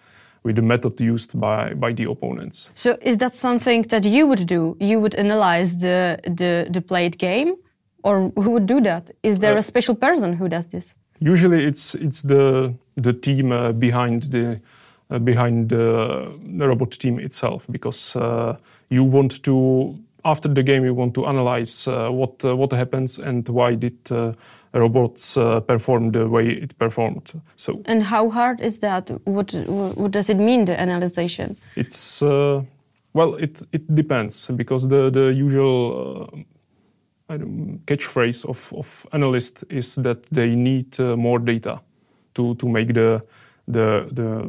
with 0.43 0.55
the 0.55 0.61
method 0.61 0.99
used 1.01 1.39
by 1.39 1.73
by 1.73 1.93
the 1.93 2.03
opponents. 2.09 2.71
So 2.73 2.97
is 3.01 3.17
that 3.17 3.35
something 3.35 3.87
that 3.87 4.03
you 4.05 4.27
would 4.27 4.45
do? 4.45 4.75
You 4.79 4.99
would 4.99 5.15
analyze 5.15 5.79
the 5.79 6.17
the, 6.23 6.67
the 6.69 6.81
played 6.81 7.17
game, 7.17 7.55
or 8.03 8.31
who 8.35 8.51
would 8.51 8.65
do 8.65 8.81
that? 8.81 9.11
Is 9.21 9.39
there 9.39 9.53
Uh, 9.53 9.59
a 9.59 9.63
special 9.63 9.95
person 9.95 10.33
who 10.33 10.47
does 10.47 10.67
this? 10.67 10.95
Usually, 11.19 11.65
it's 11.65 11.95
it's 11.95 12.21
the 12.21 12.73
the 13.01 13.13
team 13.13 13.51
uh, 13.51 13.71
behind 13.71 14.31
the 14.31 14.59
uh, 15.09 15.19
behind 15.19 15.69
the, 15.69 16.27
the 16.57 16.67
robot 16.67 16.91
team 16.91 17.19
itself 17.19 17.67
because 17.69 18.15
uh, 18.15 18.57
you 18.89 19.03
want 19.03 19.41
to 19.43 19.95
after 20.25 20.49
the 20.53 20.63
game 20.63 20.83
you 20.85 20.93
want 20.93 21.13
to 21.13 21.25
analyze 21.25 21.87
uh, 21.87 22.09
what 22.09 22.43
uh, 22.43 22.55
what 22.55 22.73
happens 22.73 23.19
and 23.19 23.47
why 23.49 23.75
did 23.75 24.11
uh, 24.11 24.33
robots 24.73 25.37
uh, 25.37 25.59
perform 25.61 26.11
the 26.11 26.27
way 26.27 26.47
it 26.47 26.77
performed. 26.77 27.41
So 27.55 27.81
And 27.85 28.03
how 28.03 28.29
hard 28.29 28.59
is 28.59 28.79
that? 28.79 29.09
What 29.25 29.53
what 29.95 30.11
does 30.11 30.29
it 30.29 30.37
mean 30.37 30.65
the 30.65 30.79
analyzation? 30.79 31.55
it's 31.75 32.21
uh, 32.21 32.63
well 33.13 33.35
it 33.35 33.61
it 33.71 33.95
depends 33.95 34.47
because 34.55 34.87
the 34.87 35.11
the 35.11 35.33
usual. 35.33 36.29
Uh, 36.33 36.41
catchphrase 37.87 38.45
of, 38.45 38.71
of 38.77 39.07
analysts 39.11 39.63
is 39.69 39.95
that 39.95 40.23
they 40.29 40.55
need 40.55 40.99
uh, 40.99 41.17
more 41.17 41.39
data 41.39 41.81
to, 42.35 42.53
to 42.55 42.67
make 42.67 42.93
the, 42.93 43.19
the, 43.67 44.07
the 44.11 44.47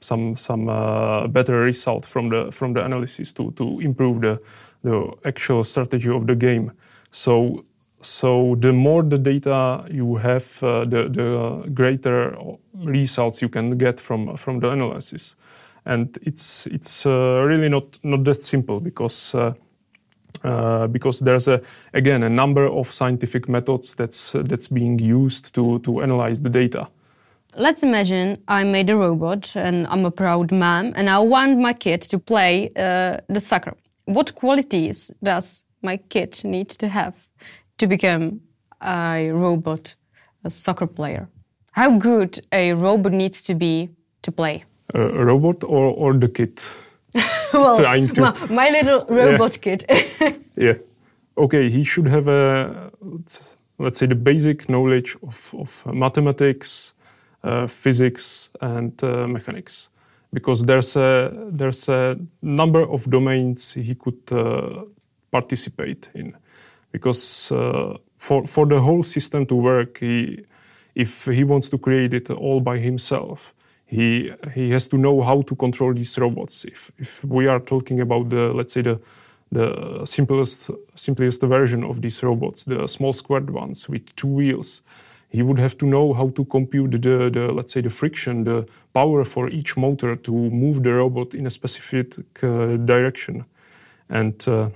some, 0.00 0.36
some 0.36 0.68
uh, 0.68 1.26
better 1.28 1.60
result 1.60 2.06
from 2.06 2.28
the, 2.28 2.50
from 2.52 2.72
the 2.72 2.84
analysis 2.84 3.32
to, 3.32 3.50
to 3.52 3.80
improve 3.80 4.20
the, 4.20 4.40
the 4.82 5.12
actual 5.24 5.64
strategy 5.64 6.10
of 6.10 6.26
the 6.26 6.34
game. 6.34 6.72
So, 7.10 7.64
so 8.00 8.56
the 8.56 8.72
more 8.72 9.02
the 9.02 9.18
data 9.18 9.84
you 9.90 10.16
have, 10.16 10.62
uh, 10.62 10.84
the, 10.84 11.08
the 11.08 11.70
greater 11.72 12.36
results 12.74 13.42
you 13.42 13.48
can 13.48 13.76
get 13.76 14.00
from, 14.00 14.36
from 14.36 14.60
the 14.60 14.70
analysis. 14.70 15.36
And 15.86 16.16
it's, 16.22 16.66
it's 16.66 17.06
uh, 17.06 17.42
really 17.46 17.68
not, 17.68 17.98
not 18.02 18.24
that 18.24 18.42
simple 18.42 18.80
because 18.80 19.34
uh, 19.34 19.54
uh, 20.42 20.86
because 20.86 21.20
there's 21.20 21.48
a 21.48 21.60
again 21.92 22.22
a 22.22 22.28
number 22.28 22.66
of 22.66 22.90
scientific 22.90 23.46
methods 23.46 23.94
that's 23.94 24.32
that's 24.32 24.68
being 24.68 24.98
used 24.98 25.54
to 25.54 25.78
to 25.80 26.00
analyze 26.00 26.40
the 26.40 26.48
data. 26.48 26.88
Let's 27.56 27.82
imagine 27.82 28.36
I 28.46 28.64
made 28.64 28.90
a 28.90 28.96
robot 28.96 29.56
and 29.56 29.86
I'm 29.88 30.04
a 30.04 30.10
proud 30.10 30.52
mom 30.52 30.92
and 30.96 31.10
I 31.10 31.18
want 31.18 31.58
my 31.58 31.72
kid 31.72 32.02
to 32.02 32.18
play 32.18 32.70
uh, 32.76 33.18
the 33.28 33.40
soccer. 33.40 33.74
What 34.04 34.34
qualities 34.34 35.10
does 35.22 35.64
my 35.82 35.96
kid 35.96 36.40
need 36.44 36.68
to 36.78 36.88
have 36.88 37.14
to 37.78 37.86
become 37.86 38.40
a 38.82 39.30
robot, 39.32 39.96
a 40.44 40.50
soccer 40.50 40.86
player? 40.86 41.28
How 41.72 41.98
good 41.98 42.40
a 42.52 42.72
robot 42.74 43.12
needs 43.12 43.42
to 43.44 43.54
be 43.54 43.88
to 44.22 44.32
play? 44.32 44.64
Uh, 44.94 45.00
a 45.12 45.24
robot 45.24 45.64
or 45.64 45.90
or 45.94 46.14
the 46.18 46.28
kid? 46.28 46.62
well, 47.52 47.76
Trying 47.76 48.08
to- 48.08 48.20
my, 48.22 48.46
my 48.50 48.70
little 48.70 49.04
robot 49.16 49.60
kid. 49.60 49.84
Yeah. 50.56 50.74
Okay, 51.36 51.70
he 51.70 51.84
should 51.84 52.06
have 52.08 52.28
a 52.28 52.90
let's, 53.00 53.56
let's 53.78 53.98
say 53.98 54.06
the 54.06 54.14
basic 54.14 54.68
knowledge 54.68 55.16
of 55.22 55.54
of 55.54 55.86
mathematics, 55.86 56.92
physics, 57.66 58.50
and 58.60 59.02
uh, 59.02 59.26
mechanics, 59.26 59.88
because 60.32 60.64
there's 60.64 60.96
a 60.96 61.32
there's 61.50 61.88
a 61.88 62.16
number 62.42 62.82
of 62.82 63.04
domains 63.10 63.72
he 63.72 63.94
could 63.94 64.20
uh, 64.32 64.84
participate 65.30 66.10
in, 66.14 66.36
because 66.92 67.52
uh, 67.52 67.96
for 68.18 68.46
for 68.46 68.66
the 68.66 68.80
whole 68.80 69.02
system 69.02 69.46
to 69.46 69.54
work, 69.54 69.98
he 69.98 70.44
if 70.94 71.24
he 71.26 71.44
wants 71.44 71.68
to 71.70 71.78
create 71.78 72.14
it 72.14 72.30
all 72.30 72.60
by 72.60 72.78
himself, 72.78 73.54
he 73.86 74.32
he 74.54 74.70
has 74.70 74.88
to 74.88 74.96
know 74.96 75.22
how 75.22 75.42
to 75.42 75.54
control 75.56 75.94
these 75.94 76.18
robots. 76.18 76.64
If 76.64 76.90
if 76.98 77.24
we 77.24 77.48
are 77.48 77.60
talking 77.60 78.00
about 78.00 78.30
the 78.30 78.52
let's 78.52 78.72
say 78.72 78.82
the 78.82 79.00
the 79.52 80.04
simplest 80.04 80.70
simplest 80.94 81.42
version 81.42 81.84
of 81.84 82.00
these 82.00 82.22
robots, 82.22 82.64
the 82.64 82.86
small 82.86 83.12
squared 83.12 83.50
ones 83.50 83.88
with 83.88 84.14
two 84.14 84.28
wheels, 84.28 84.82
he 85.30 85.42
would 85.42 85.58
have 85.58 85.76
to 85.78 85.86
know 85.86 86.12
how 86.12 86.28
to 86.30 86.44
compute 86.44 86.90
the, 86.90 87.30
the 87.30 87.52
let's 87.52 87.72
say 87.72 87.80
the 87.80 87.90
friction, 87.90 88.44
the 88.44 88.66
power 88.92 89.24
for 89.24 89.48
each 89.48 89.76
motor 89.76 90.16
to 90.16 90.32
move 90.32 90.82
the 90.82 90.92
robot 90.92 91.34
in 91.34 91.46
a 91.46 91.50
specific 91.50 92.18
uh, 92.42 92.76
direction, 92.78 93.44
and 94.08 94.48
uh, 94.48 94.68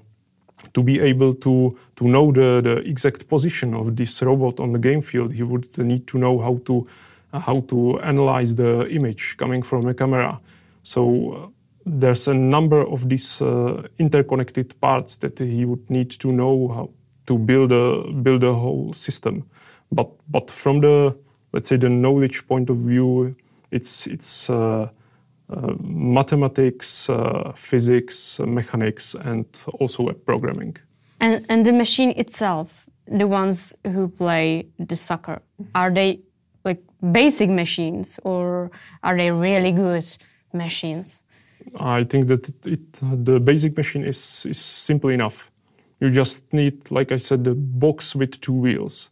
to 0.73 0.83
be 0.83 1.01
able 1.01 1.35
to 1.35 1.77
to 1.97 2.05
know 2.07 2.33
the, 2.33 2.61
the 2.63 2.77
exact 2.89 3.29
position 3.29 3.75
of 3.75 3.97
this 3.97 4.23
robot 4.23 4.61
on 4.61 4.73
the 4.73 4.79
game 4.79 5.01
field, 5.01 5.33
he 5.33 5.43
would 5.43 5.67
need 5.79 6.07
to 6.07 6.19
know 6.19 6.39
how 6.39 6.59
to 6.65 6.87
uh, 7.33 7.41
how 7.41 7.61
to 7.61 7.99
analyze 8.01 8.55
the 8.55 8.89
image 8.89 9.37
coming 9.37 9.63
from 9.63 9.89
a 9.89 9.95
camera. 9.95 10.41
So 10.83 11.33
uh, 11.33 11.49
there's 11.85 12.29
a 12.29 12.35
number 12.35 12.87
of 12.87 13.09
these 13.09 13.43
uh, 13.43 13.83
interconnected 13.99 14.81
parts 14.81 15.17
that 15.19 15.39
he 15.39 15.65
would 15.65 15.91
need 15.91 16.11
to 16.11 16.33
know 16.33 16.69
how 16.69 16.91
to 17.27 17.39
build 17.39 17.73
a 17.73 18.13
build 18.23 18.45
a 18.45 18.55
whole 18.55 18.93
system. 18.93 19.45
But 19.91 20.11
but 20.31 20.51
from 20.51 20.81
the 20.81 21.17
let's 21.53 21.69
say 21.69 21.77
the 21.77 21.89
knowledge 21.89 22.47
point 22.47 22.71
of 22.71 22.77
view, 22.77 23.33
it's 23.71 24.07
it's 24.07 24.51
uh, 24.51 24.89
uh, 25.51 25.75
mathematics, 25.81 27.09
uh, 27.11 27.53
physics, 27.55 28.41
uh, 28.41 28.47
mechanics, 28.47 29.15
and 29.15 29.47
also 29.79 30.03
web 30.05 30.25
programming. 30.25 30.77
and, 31.21 31.45
and 31.49 31.65
the 31.67 31.73
machine 31.73 32.13
itself, 32.17 32.87
the 33.07 33.27
ones 33.27 33.75
who 33.85 34.09
play 34.09 34.67
the 34.79 34.97
soccer, 34.97 35.41
are 35.75 35.91
they 35.91 36.21
like 36.65 36.83
basic 37.13 37.51
machines 37.51 38.21
or 38.25 38.71
are 39.03 39.17
they 39.17 39.31
really 39.31 39.73
good 39.73 40.07
machines? 40.53 41.23
I 41.77 42.05
think 42.05 42.27
that 42.27 42.49
it, 42.49 42.67
it, 42.67 42.93
the 43.25 43.41
basic 43.41 43.77
machine 43.77 44.05
is, 44.05 44.47
is 44.47 44.59
simple 44.59 45.11
enough. 45.11 45.51
You 46.01 46.11
just 46.11 46.53
need, 46.53 46.91
like 46.91 47.13
I 47.13 47.17
said, 47.17 47.45
the 47.45 47.55
box 47.55 48.15
with 48.15 48.41
two 48.41 48.53
wheels 48.53 49.11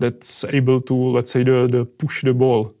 that's 0.00 0.44
able 0.44 0.80
to, 0.80 0.94
let's 0.94 1.30
say, 1.30 1.44
the, 1.44 1.68
the 1.70 1.84
push 1.84 2.22
the 2.22 2.34
ball. 2.34 2.74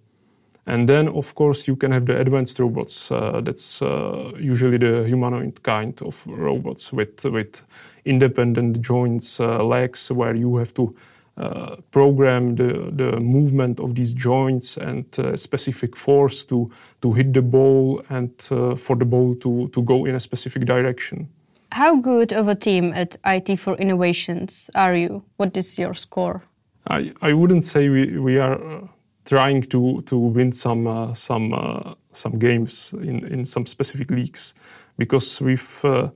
And 0.66 0.88
then, 0.88 1.08
of 1.08 1.34
course, 1.34 1.66
you 1.66 1.76
can 1.76 1.92
have 1.92 2.06
the 2.06 2.18
advanced 2.18 2.58
robots. 2.58 3.10
Uh, 3.10 3.40
that's 3.42 3.82
uh, 3.82 4.32
usually 4.38 4.78
the 4.78 5.04
humanoid 5.06 5.62
kind 5.62 6.00
of 6.02 6.24
robots 6.26 6.92
with 6.92 7.24
with 7.24 7.62
independent 8.04 8.80
joints, 8.80 9.40
uh, 9.40 9.64
legs, 9.64 10.10
where 10.12 10.34
you 10.36 10.58
have 10.58 10.72
to 10.74 10.94
uh, 11.36 11.76
program 11.90 12.54
the, 12.56 12.90
the 12.92 13.18
movement 13.20 13.80
of 13.80 13.94
these 13.94 14.12
joints 14.12 14.76
and 14.76 15.04
uh, 15.18 15.36
specific 15.36 15.96
force 15.96 16.44
to 16.44 16.70
to 17.00 17.12
hit 17.12 17.32
the 17.32 17.42
ball 17.42 18.02
and 18.10 18.30
uh, 18.50 18.76
for 18.76 18.96
the 18.96 19.04
ball 19.04 19.34
to 19.36 19.68
to 19.68 19.82
go 19.82 20.06
in 20.06 20.14
a 20.14 20.20
specific 20.20 20.66
direction. 20.66 21.28
how 21.72 21.96
good 22.00 22.32
of 22.32 22.48
a 22.48 22.54
team 22.54 22.92
at 22.94 23.16
IT 23.24 23.58
for 23.58 23.76
Innovations 23.78 24.70
are 24.74 24.94
you? 24.94 25.22
What 25.36 25.56
is 25.56 25.78
your 25.78 25.94
score? 25.94 26.42
I, 26.90 27.12
I 27.22 27.32
wouldn't 27.32 27.64
say 27.64 27.88
we, 27.88 28.18
we 28.18 28.38
are 28.38 28.60
uh, 28.60 28.86
trying 29.24 29.62
to, 29.62 30.02
to 30.02 30.18
win 30.18 30.50
some, 30.50 30.86
uh, 30.88 31.14
some, 31.14 31.54
uh, 31.54 31.94
some 32.10 32.38
games 32.38 32.92
in, 32.94 33.24
in 33.26 33.44
some 33.44 33.64
specific 33.64 34.10
leagues 34.10 34.54
because 34.98 35.40
we've 35.40 35.84
uh, 35.84 36.10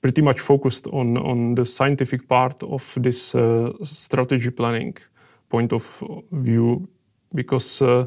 pretty 0.00 0.22
much 0.22 0.40
focused 0.40 0.86
on, 0.86 1.18
on 1.18 1.54
the 1.54 1.66
scientific 1.66 2.26
part 2.26 2.62
of 2.62 2.94
this 2.96 3.34
uh, 3.34 3.70
strategy 3.82 4.50
planning 4.50 4.96
point 5.50 5.74
of 5.74 6.02
view 6.32 6.88
because 7.34 7.82
uh, 7.82 8.06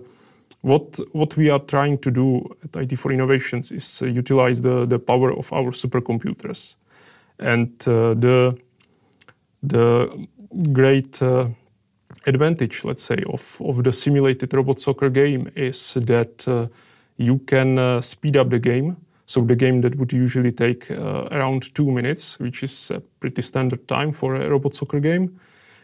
what, 0.61 0.99
what 1.11 1.37
we 1.37 1.51
are 1.51 1.59
trying 1.59 1.97
to 1.99 2.09
do 2.09 2.43
at 2.63 2.75
IT 2.81 2.97
for 2.97 3.11
Innovations 3.11 3.71
is 3.71 4.01
utilize 4.01 4.59
the, 4.59 4.87
the 4.87 4.97
power 4.97 5.31
of 5.33 5.53
our 5.53 5.69
supercomputers. 5.69 6.77
And 7.39 7.77
the, 7.77 8.57
the 9.61 10.27
great 10.73 11.21
advantage, 12.25 12.83
let's 12.83 13.03
say, 13.03 13.23
of, 13.27 13.61
of 13.61 13.83
the 13.83 13.91
simulated 13.91 14.53
robot 14.53 14.79
soccer 14.79 15.09
game 15.09 15.51
is 15.55 15.93
that 15.95 16.47
uh, 16.47 16.67
you 17.17 17.39
can 17.39 17.77
uh, 17.77 18.01
speed 18.01 18.37
up 18.37 18.49
the 18.49 18.59
game. 18.59 18.97
So 19.25 19.41
the 19.41 19.55
game 19.55 19.81
that 19.81 19.95
would 19.95 20.13
usually 20.13 20.51
take 20.51 20.89
uh, 20.89 21.27
around 21.31 21.73
two 21.75 21.91
minutes, 21.91 22.39
which 22.39 22.63
is 22.63 22.91
a 22.91 23.01
pretty 23.19 23.41
standard 23.41 23.87
time 23.87 24.13
for 24.13 24.35
a 24.35 24.49
robot 24.49 24.73
soccer 24.73 25.01
game, 25.01 25.37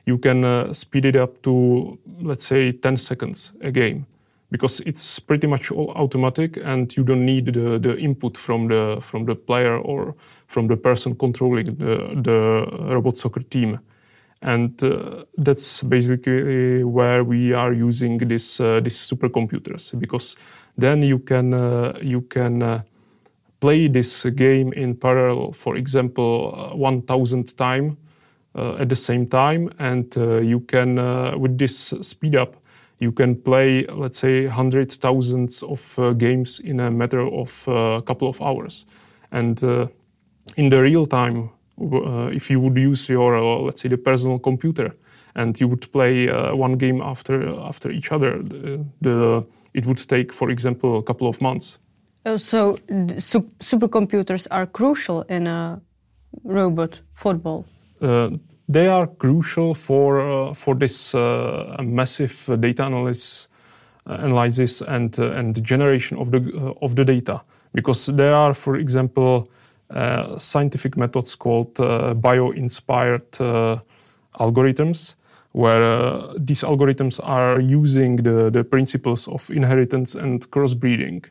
you 0.05 0.17
can 0.17 0.45
uh, 0.45 0.73
speed 0.73 1.05
it 1.05 1.15
up 1.15 1.41
to, 1.43 1.97
let's 2.21 2.45
say, 2.45 2.71
10 2.71 2.97
seconds 2.97 3.51
a 3.61 3.71
game. 3.71 4.05
Because 4.49 4.81
it's 4.81 5.19
pretty 5.19 5.47
much 5.47 5.71
all 5.71 5.91
automatic, 5.95 6.57
and 6.63 6.95
you 6.95 7.03
don't 7.03 7.25
need 7.25 7.53
the, 7.53 7.79
the 7.79 7.97
input 7.97 8.37
from 8.37 8.67
the 8.67 8.99
from 9.01 9.25
the 9.25 9.33
player 9.33 9.79
or 9.79 10.13
from 10.45 10.67
the 10.67 10.77
person 10.77 11.15
controlling 11.15 11.65
the, 11.65 12.13
the 12.21 12.67
robot 12.93 13.17
soccer 13.17 13.41
team 13.41 13.79
and 14.43 14.83
uh, 14.83 15.23
that's 15.37 15.83
basically 15.83 16.83
where 16.83 17.23
we 17.23 17.53
are 17.53 17.73
using 17.73 18.17
this 18.17 18.59
uh, 18.59 18.79
these 18.81 18.97
supercomputers 18.97 19.97
because 19.99 20.35
then 20.77 21.01
you 21.01 21.19
can 21.19 21.53
uh, 21.53 21.97
you 22.01 22.21
can 22.21 22.61
uh, 22.61 22.81
play 23.59 23.87
this 23.87 24.25
game 24.35 24.73
in 24.73 24.95
parallel 24.95 25.53
for 25.53 25.77
example 25.77 26.71
1000 26.75 27.57
time 27.57 27.97
uh, 28.55 28.75
at 28.79 28.89
the 28.89 28.95
same 28.95 29.25
time. 29.25 29.69
And 29.79 30.15
uh, 30.17 30.41
you 30.41 30.59
can 30.59 30.95
with 31.39 31.57
this 31.57 31.93
speed 32.01 32.35
up 32.35 32.55
you 32.99 33.11
can 33.11 33.35
play 33.35 33.85
let's 33.87 34.19
say 34.19 34.47
hundred 34.47 34.91
thousands 34.91 35.63
of 35.63 36.17
games 36.17 36.59
in 36.59 36.79
a 36.79 36.91
matter 36.91 37.21
of 37.21 37.67
a 37.67 38.01
couple 38.05 38.27
of 38.27 38.41
hours. 38.41 38.85
And 39.31 39.61
in 40.57 40.69
the 40.69 40.81
real 40.81 41.05
time 41.05 41.37
uh, 41.39 41.62
if 41.77 42.49
you 42.49 42.59
would 42.59 42.77
use 42.77 43.09
your, 43.09 43.35
uh, 43.35 43.65
let's 43.65 43.81
say, 43.81 43.89
the 43.89 43.97
personal 43.97 44.39
computer, 44.39 44.95
and 45.35 45.59
you 45.59 45.67
would 45.67 45.91
play 45.91 46.29
uh, 46.29 46.55
one 46.55 46.77
game 46.77 47.01
after 47.01 47.49
after 47.59 47.91
each 47.91 48.11
other, 48.11 48.41
the, 48.43 48.85
the, 49.01 49.45
it 49.73 49.85
would 49.85 50.07
take, 50.07 50.33
for 50.33 50.49
example, 50.49 50.97
a 50.97 51.03
couple 51.03 51.27
of 51.27 51.41
months. 51.41 51.79
Oh, 52.25 52.37
so 52.37 52.77
su 53.17 53.41
supercomputers 53.59 54.47
are 54.49 54.65
crucial 54.65 55.23
in 55.29 55.47
a 55.47 55.81
robot 56.43 57.01
football. 57.13 57.65
they 58.69 58.87
are 58.87 59.07
crucial 59.07 59.73
for 59.73 60.55
for 60.55 60.75
this 60.75 61.13
massive 61.83 62.59
data 62.59 62.85
analysis 62.85 63.49
analysis 64.05 64.81
and 64.81 65.19
uh, 65.19 65.31
and 65.31 65.63
generation 65.63 66.17
of 66.17 66.31
the 66.31 66.37
uh, 66.37 66.85
of 66.85 66.95
the 66.95 67.05
data 67.05 67.41
because 67.73 68.07
there 68.07 68.33
are 68.33 68.53
for 68.53 68.75
example 68.75 69.47
uh, 69.47 69.62
scientific 70.37 70.97
methods 70.97 71.35
called 71.35 71.79
uh, 71.79 72.13
bio-inspired 72.13 73.41
uh, 73.41 73.77
algorithms, 74.39 75.15
where 75.51 76.21
these 76.37 76.63
algorithms 76.63 77.19
are 77.23 77.59
using 77.59 78.15
the, 78.17 78.49
the 78.49 78.63
principles 78.63 79.27
of 79.27 79.49
inheritance 79.51 80.15
and 80.15 80.49
crossbreeding. 80.51 81.25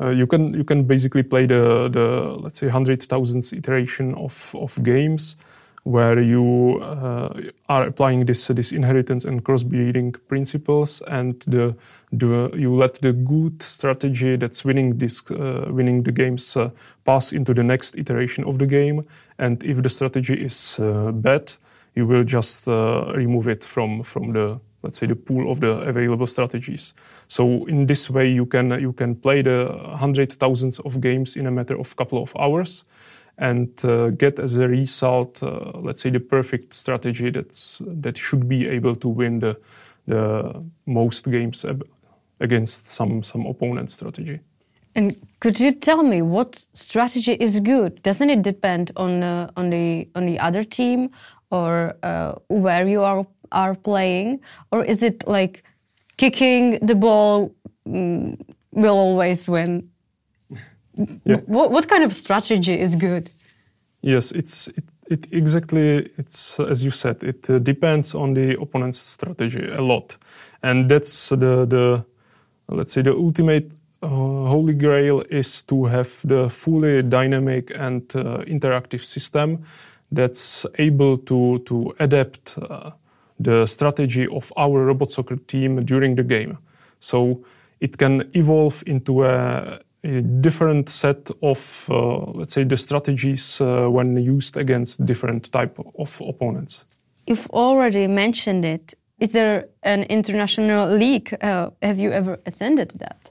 Uh, 0.00 0.10
you 0.10 0.26
can 0.26 0.52
you 0.52 0.64
can 0.64 0.84
basically 0.84 1.22
play 1.22 1.46
the 1.46 1.88
the 1.90 2.36
let's 2.42 2.58
say 2.58 2.68
hundred 2.68 3.02
thousands 3.02 3.52
iteration 3.52 4.14
of 4.14 4.54
of 4.54 4.82
games 4.82 5.36
where 5.86 6.20
you 6.20 6.80
uh, 6.82 7.28
are 7.68 7.86
applying 7.86 8.26
this 8.26 8.48
this 8.48 8.72
inheritance 8.72 9.24
and 9.24 9.44
crossbreeding 9.44 10.16
principles, 10.26 11.00
and 11.02 11.40
the, 11.46 11.76
the 12.10 12.50
you 12.56 12.74
let 12.74 12.94
the 13.02 13.12
good 13.12 13.62
strategy 13.62 14.36
that's 14.36 14.64
winning 14.64 14.98
this 14.98 15.22
uh, 15.30 15.66
winning 15.70 16.02
the 16.02 16.10
games 16.10 16.56
uh, 16.56 16.70
pass 17.04 17.32
into 17.32 17.54
the 17.54 17.62
next 17.62 17.96
iteration 17.96 18.44
of 18.44 18.58
the 18.58 18.66
game, 18.66 19.02
and 19.38 19.62
if 19.62 19.80
the 19.80 19.88
strategy 19.88 20.34
is 20.34 20.80
bad, 21.22 21.52
you 21.94 22.04
will 22.04 22.24
just 22.24 22.66
remove 22.66 23.46
it 23.46 23.62
from 23.62 24.02
from 24.02 24.32
the 24.32 24.58
let's 24.82 24.98
say 24.98 25.06
the 25.06 25.14
pool 25.14 25.50
of 25.52 25.60
the 25.60 25.70
available 25.88 26.26
strategies. 26.26 26.94
So 27.28 27.64
in 27.66 27.86
this 27.86 28.10
way, 28.10 28.28
you 28.28 28.46
can 28.46 28.80
you 28.80 28.92
can 28.92 29.14
play 29.14 29.42
the 29.42 29.68
hundred 29.96 30.32
thousands 30.32 30.80
of 30.80 31.00
games 31.00 31.36
in 31.36 31.46
a 31.46 31.50
matter 31.50 31.78
of 31.78 31.94
couple 31.94 32.20
of 32.20 32.32
hours 32.36 32.84
and 33.38 33.84
uh, 33.84 34.10
get 34.10 34.38
as 34.38 34.56
a 34.56 34.68
result, 34.68 35.42
uh, 35.42 35.72
let's 35.74 36.02
say, 36.02 36.10
the 36.10 36.20
perfect 36.20 36.74
strategy 36.74 37.30
that's 37.30 37.82
that 37.86 38.16
should 38.16 38.48
be 38.48 38.66
able 38.66 38.94
to 38.96 39.08
win 39.08 39.40
the 39.40 39.56
the 40.06 40.64
most 40.86 41.30
games 41.30 41.64
against 42.40 42.90
some 42.90 43.22
some 43.22 43.46
opponent 43.46 43.90
strategy. 43.90 44.40
And 44.94 45.14
could 45.40 45.60
you 45.60 45.72
tell 45.72 46.02
me 46.02 46.22
what 46.22 46.66
strategy 46.72 47.32
is 47.32 47.60
good? 47.60 48.02
Doesn't 48.02 48.30
it 48.30 48.42
depend 48.42 48.92
on 48.96 49.22
uh, 49.22 49.50
on 49.56 49.70
the 49.70 50.08
on 50.14 50.26
the 50.26 50.38
other 50.38 50.64
team 50.64 51.10
or 51.50 51.94
uh, 52.02 52.34
where 52.48 52.88
you 52.88 53.02
are 53.02 53.26
are 53.52 53.74
playing, 53.74 54.40
or 54.72 54.84
is 54.84 55.02
it 55.02 55.26
like 55.26 55.62
kicking 56.16 56.78
the 56.80 56.94
ball 56.94 57.54
mm, 57.86 58.38
will 58.72 58.96
always 58.96 59.48
win? 59.48 59.90
Yeah. 61.24 61.36
What, 61.46 61.70
what 61.70 61.88
kind 61.88 62.04
of 62.04 62.12
strategy 62.12 62.80
is 62.80 62.96
good? 62.96 63.30
Yes, 64.00 64.32
it's 64.32 64.68
it, 64.68 64.84
it 65.10 65.32
exactly 65.32 66.10
it's 66.16 66.60
as 66.60 66.84
you 66.84 66.90
said. 66.90 67.22
It 67.24 67.48
uh, 67.50 67.58
depends 67.58 68.14
on 68.14 68.34
the 68.34 68.60
opponent's 68.60 68.98
strategy 68.98 69.66
a 69.66 69.82
lot, 69.82 70.16
and 70.62 70.88
that's 70.88 71.30
the 71.30 71.66
the 71.66 72.04
let's 72.68 72.92
say 72.92 73.02
the 73.02 73.14
ultimate 73.14 73.72
uh, 74.02 74.08
holy 74.08 74.74
grail 74.74 75.22
is 75.30 75.62
to 75.62 75.86
have 75.86 76.20
the 76.24 76.48
fully 76.48 77.02
dynamic 77.02 77.72
and 77.74 78.02
uh, 78.14 78.38
interactive 78.46 79.04
system 79.04 79.64
that's 80.12 80.66
able 80.78 81.16
to 81.16 81.58
to 81.60 81.94
adapt 81.98 82.58
uh, 82.58 82.90
the 83.40 83.66
strategy 83.66 84.26
of 84.28 84.52
our 84.56 84.84
robot 84.84 85.10
soccer 85.10 85.36
team 85.36 85.84
during 85.84 86.16
the 86.16 86.22
game. 86.22 86.58
So 87.00 87.44
it 87.80 87.98
can 87.98 88.30
evolve 88.34 88.82
into 88.86 89.24
a 89.24 89.80
a 90.06 90.22
different 90.22 90.88
set 90.88 91.30
of, 91.42 91.86
uh, 91.90 92.16
let's 92.38 92.54
say, 92.54 92.64
the 92.64 92.76
strategies 92.76 93.60
uh, 93.60 93.88
when 93.90 94.16
used 94.16 94.56
against 94.56 95.04
different 95.04 95.52
type 95.52 95.78
of 95.98 96.20
opponents. 96.20 96.84
You've 97.26 97.48
already 97.50 98.06
mentioned 98.06 98.64
it. 98.64 98.94
Is 99.18 99.32
there 99.32 99.68
an 99.82 100.04
international 100.04 100.96
league? 100.96 101.36
Uh, 101.42 101.70
have 101.82 101.98
you 101.98 102.12
ever 102.12 102.38
attended 102.46 102.90
that? 102.98 103.30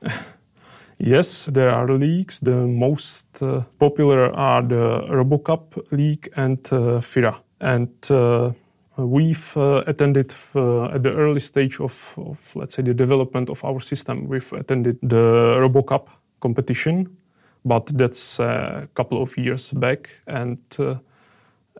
yes, 0.97 1.49
there 1.53 1.69
are 1.69 1.87
leagues. 1.87 2.39
The 2.39 2.67
most 2.67 3.41
uh, 3.41 3.61
popular 3.79 4.35
are 4.35 4.61
the 4.61 5.07
RoboCup 5.09 5.91
League 5.91 6.27
and 6.35 6.59
uh, 6.71 6.99
FIRA. 7.01 7.35
And 7.61 7.89
uh, 8.11 8.51
We've 8.97 9.57
uh, 9.57 9.83
attended 9.87 10.31
at 10.31 11.03
the 11.03 11.11
early 11.13 11.41
stage 11.41 11.81
of, 11.81 12.15
of, 12.17 12.55
let's 12.55 12.75
say, 12.75 12.81
the 12.81 12.93
development 12.93 13.49
of 13.49 13.61
our 13.65 13.81
system. 13.81 14.25
We've 14.29 14.53
attended 14.53 14.99
the 15.01 15.57
RoboCup 15.59 16.07
competition, 16.39 17.17
but 17.63 17.85
that's 17.97 18.39
a 18.39 18.87
couple 18.93 19.21
of 19.21 19.37
years 19.37 19.71
back. 19.71 20.09
And 20.27 20.59
uh, 20.79 20.95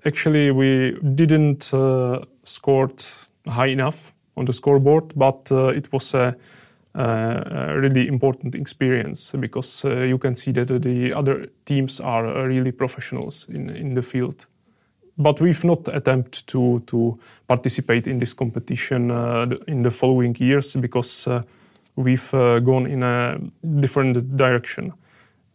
actually, 0.06 0.52
we 0.52 0.98
didn't 1.15 1.74
uh, 1.74 2.22
scored 2.44 3.04
high 3.48 3.68
enough 3.68 4.13
on 4.38 4.46
the 4.46 4.54
scoreboard, 4.54 5.13
but 5.15 5.52
uh, 5.52 5.68
it 5.68 5.91
was 5.94 6.13
a, 6.13 6.36
a, 6.96 7.80
really 7.80 8.08
important 8.08 8.56
experience 8.56 9.32
because 9.39 9.86
uh, 9.86 10.02
you 10.02 10.18
can 10.18 10.36
see 10.36 10.52
that 10.52 10.68
the 10.82 11.13
other 11.13 11.48
teams 11.65 12.00
are 12.00 12.48
really 12.48 12.72
professionals 12.72 13.48
in, 13.50 13.70
in 13.70 13.94
the 13.94 14.02
field. 14.02 14.48
But 15.18 15.39
we've 15.39 15.63
not 15.63 15.88
attempted 15.88 16.46
to, 16.48 16.82
to 16.88 17.18
participate 17.48 18.08
in 18.08 18.20
this 18.20 18.34
competition 18.34 19.12
uh, 19.12 19.46
in 19.68 19.82
the 19.82 19.91
following 19.91 20.36
years 20.38 20.76
because 20.76 21.28
uh, 21.28 21.41
we've 21.95 22.34
uh, 22.34 22.60
gone 22.60 22.86
in 22.86 23.03
a 23.03 23.39
different 23.79 24.38
direction. 24.38 24.93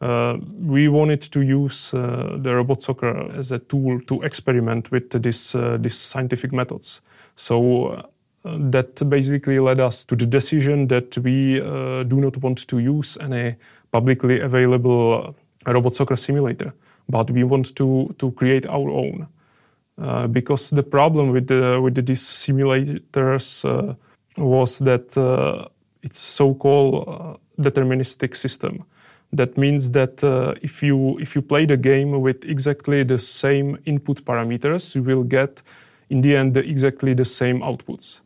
Uh, 0.00 0.38
we 0.58 0.88
wanted 0.88 1.20
to 1.20 1.42
use 1.42 1.92
uh, 1.92 2.38
the 2.40 2.56
robot 2.56 2.82
soccer 2.82 3.30
as 3.36 3.52
a 3.52 3.58
tool 3.58 4.00
to 4.00 4.22
experiment 4.22 4.90
with 4.90 5.10
this, 5.22 5.54
uh, 5.54 5.76
these 5.78 5.94
scientific 5.94 6.52
methods. 6.52 7.02
So 7.34 7.86
uh, 7.86 8.02
that 8.44 9.08
basically 9.10 9.58
led 9.58 9.78
us 9.78 10.04
to 10.06 10.16
the 10.16 10.24
decision 10.24 10.88
that 10.88 11.18
we 11.18 11.60
uh, 11.60 12.04
do 12.04 12.18
not 12.20 12.38
want 12.38 12.66
to 12.68 12.78
use 12.78 13.18
any 13.20 13.56
publicly 13.92 14.40
available 14.40 15.36
robot 15.66 15.94
soccer 15.94 16.16
simulator, 16.16 16.72
but 17.10 17.30
we 17.30 17.44
want 17.44 17.76
to 17.76 18.14
to 18.16 18.32
create 18.32 18.66
our 18.66 18.88
own. 18.90 19.26
Because 20.32 20.70
the 20.70 20.82
problem 20.82 21.30
with 21.30 21.48
the 21.48 21.78
with 21.82 21.94
the, 21.94 22.00
these 22.00 22.22
simulators 22.22 23.62
was 24.38 24.78
that 24.78 25.14
it's 26.02 26.18
so-called 26.18 27.08
uh, 27.08 27.36
deterministic 27.62 28.34
system. 28.36 28.84
That 29.32 29.56
means 29.56 29.90
that 29.92 30.24
uh, 30.24 30.54
if 30.62 30.82
you 30.82 31.18
if 31.18 31.36
you 31.36 31.42
play 31.42 31.66
the 31.66 31.76
game 31.76 32.20
with 32.20 32.44
exactly 32.44 33.04
the 33.04 33.18
same 33.18 33.78
input 33.84 34.24
parameters, 34.24 34.94
you 34.94 35.02
will 35.02 35.22
get 35.22 35.62
in 36.08 36.20
the 36.20 36.36
end 36.36 36.56
exactly 36.56 37.14
the 37.14 37.24
same 37.24 37.60
outputs 37.60 38.20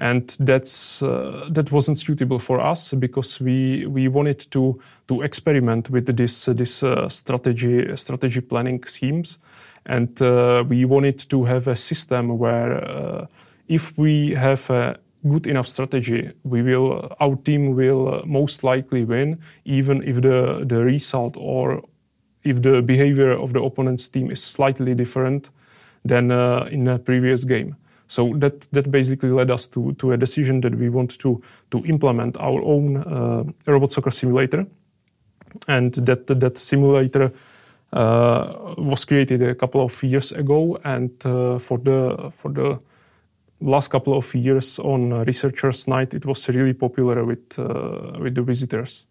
and 0.00 0.36
that's 0.40 1.02
uh, 1.02 1.46
that 1.50 1.70
wasn't 1.70 1.98
suitable 1.98 2.38
for 2.38 2.58
us 2.58 2.94
because 2.94 3.38
we 3.40 3.86
we 3.86 4.08
wanted 4.08 4.50
to 4.50 4.80
to 5.06 5.22
experiment 5.22 5.90
with 5.90 6.16
this 6.16 6.48
uh, 6.48 6.54
this 6.54 6.82
uh, 6.82 7.08
strategy 7.08 7.94
strategy 7.96 8.40
planning 8.40 8.82
schemes 8.84 9.38
and 9.86 10.20
uh, 10.22 10.64
we 10.68 10.84
wanted 10.84 11.18
to 11.28 11.44
have 11.44 11.68
a 11.68 11.76
system 11.76 12.38
where 12.38 13.28
if 13.68 13.96
we 13.98 14.34
have 14.34 14.68
a 14.70 14.96
good 15.28 15.46
enough 15.46 15.66
strategy 15.66 16.30
we 16.44 16.62
will 16.62 17.14
our 17.20 17.36
team 17.36 17.74
will 17.74 18.22
most 18.26 18.64
likely 18.64 19.04
win 19.04 19.38
even 19.64 20.02
if 20.02 20.22
the 20.22 20.64
the 20.66 20.84
result 20.84 21.36
or 21.38 21.82
if 22.42 22.62
the 22.62 22.80
behavior 22.82 23.32
of 23.32 23.52
the 23.52 23.62
opponent's 23.62 24.08
team 24.08 24.30
is 24.30 24.42
slightly 24.42 24.94
different 24.94 25.50
than 26.04 26.30
uh, 26.30 26.66
in 26.70 26.88
a 26.88 26.98
previous 26.98 27.44
game 27.44 27.76
so 28.10 28.34
that 28.38 28.66
that 28.72 28.90
basically 28.90 29.30
led 29.30 29.50
us 29.50 29.68
to 29.68 29.92
to 29.92 30.12
a 30.12 30.16
decision 30.16 30.60
that 30.60 30.74
we 30.74 30.88
want 30.88 31.16
to 31.20 31.40
to 31.70 31.78
implement 31.84 32.36
our 32.38 32.60
own 32.62 32.96
uh, 32.96 33.44
robot 33.68 33.92
soccer 33.92 34.10
simulator, 34.10 34.66
and 35.68 35.94
that 35.94 36.26
that 36.26 36.58
simulator. 36.58 37.32
Uh, 37.92 38.74
was 38.78 39.04
created 39.04 39.42
a 39.42 39.52
couple 39.52 39.80
of 39.80 40.02
years 40.04 40.30
ago, 40.30 40.78
and 40.84 41.10
uh, 41.26 41.58
for 41.58 41.76
the 41.78 42.30
for 42.32 42.52
the 42.52 42.78
last 43.60 43.88
couple 43.88 44.16
of 44.16 44.34
years 44.34 44.78
on 44.78 45.24
Researchers 45.24 45.86
Night, 45.88 46.14
it 46.14 46.26
was 46.26 46.48
really 46.48 46.74
popular 46.74 47.24
with 47.24 47.58
uh, 47.58 48.18
with 48.18 48.34
the 48.34 48.42
visitors 48.42 49.06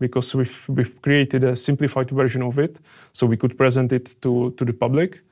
because 0.00 0.34
we've 0.34 0.66
we've 0.68 1.00
created 1.02 1.44
a 1.44 1.56
simplified 1.56 2.10
version 2.10 2.42
of 2.42 2.58
it, 2.58 2.78
so 3.12 3.26
we 3.26 3.36
could 3.36 3.56
present 3.56 3.92
it 3.92 4.16
to 4.22 4.50
to 4.52 4.64
the 4.64 4.72
public, 4.72 5.22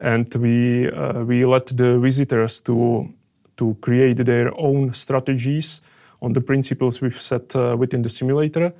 and 0.00 0.34
we 0.34 0.90
uh, 0.90 1.24
we 1.24 1.44
let 1.44 1.66
the 1.66 1.98
visitors 1.98 2.60
to 2.60 3.08
to 3.56 3.76
create 3.80 4.24
their 4.24 4.50
own 4.60 4.92
strategies 4.92 5.80
on 6.20 6.32
the 6.32 6.40
principles 6.40 7.00
we've 7.00 7.20
set 7.20 7.54
uh, 7.54 7.76
within 7.78 8.02
the 8.02 8.08
simulator 8.08 8.72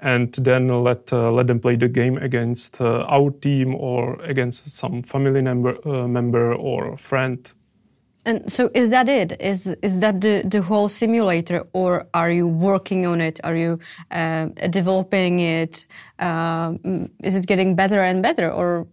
and 0.00 0.32
then 0.34 0.68
let 0.68 1.12
uh, 1.12 1.30
let 1.30 1.46
them 1.46 1.60
play 1.60 1.76
the 1.76 1.88
game 1.88 2.16
against 2.18 2.80
uh, 2.80 3.04
our 3.08 3.30
team 3.30 3.74
or 3.74 4.18
against 4.22 4.70
some 4.70 5.02
family 5.02 5.42
member 5.42 5.76
uh, 5.86 6.08
member 6.08 6.54
or 6.54 6.96
friend 6.96 7.52
and 8.26 8.52
so 8.52 8.70
is 8.74 8.90
that 8.90 9.08
it? 9.08 9.40
Is 9.40 9.66
is 9.82 10.00
that 10.00 10.20
the, 10.20 10.42
the 10.44 10.60
whole 10.62 10.88
simulator, 10.88 11.64
or 11.72 12.06
are 12.12 12.30
you 12.30 12.46
working 12.46 13.06
on 13.06 13.20
it? 13.20 13.40
Are 13.44 13.56
you 13.56 13.78
uh, 14.10 14.46
developing 14.68 15.40
it? 15.40 15.86
Uh, 16.18 16.74
is 17.22 17.34
it 17.36 17.46
getting 17.46 17.74
better 17.74 18.00
and 18.02 18.22
better, 18.22 18.50
or 18.50 18.86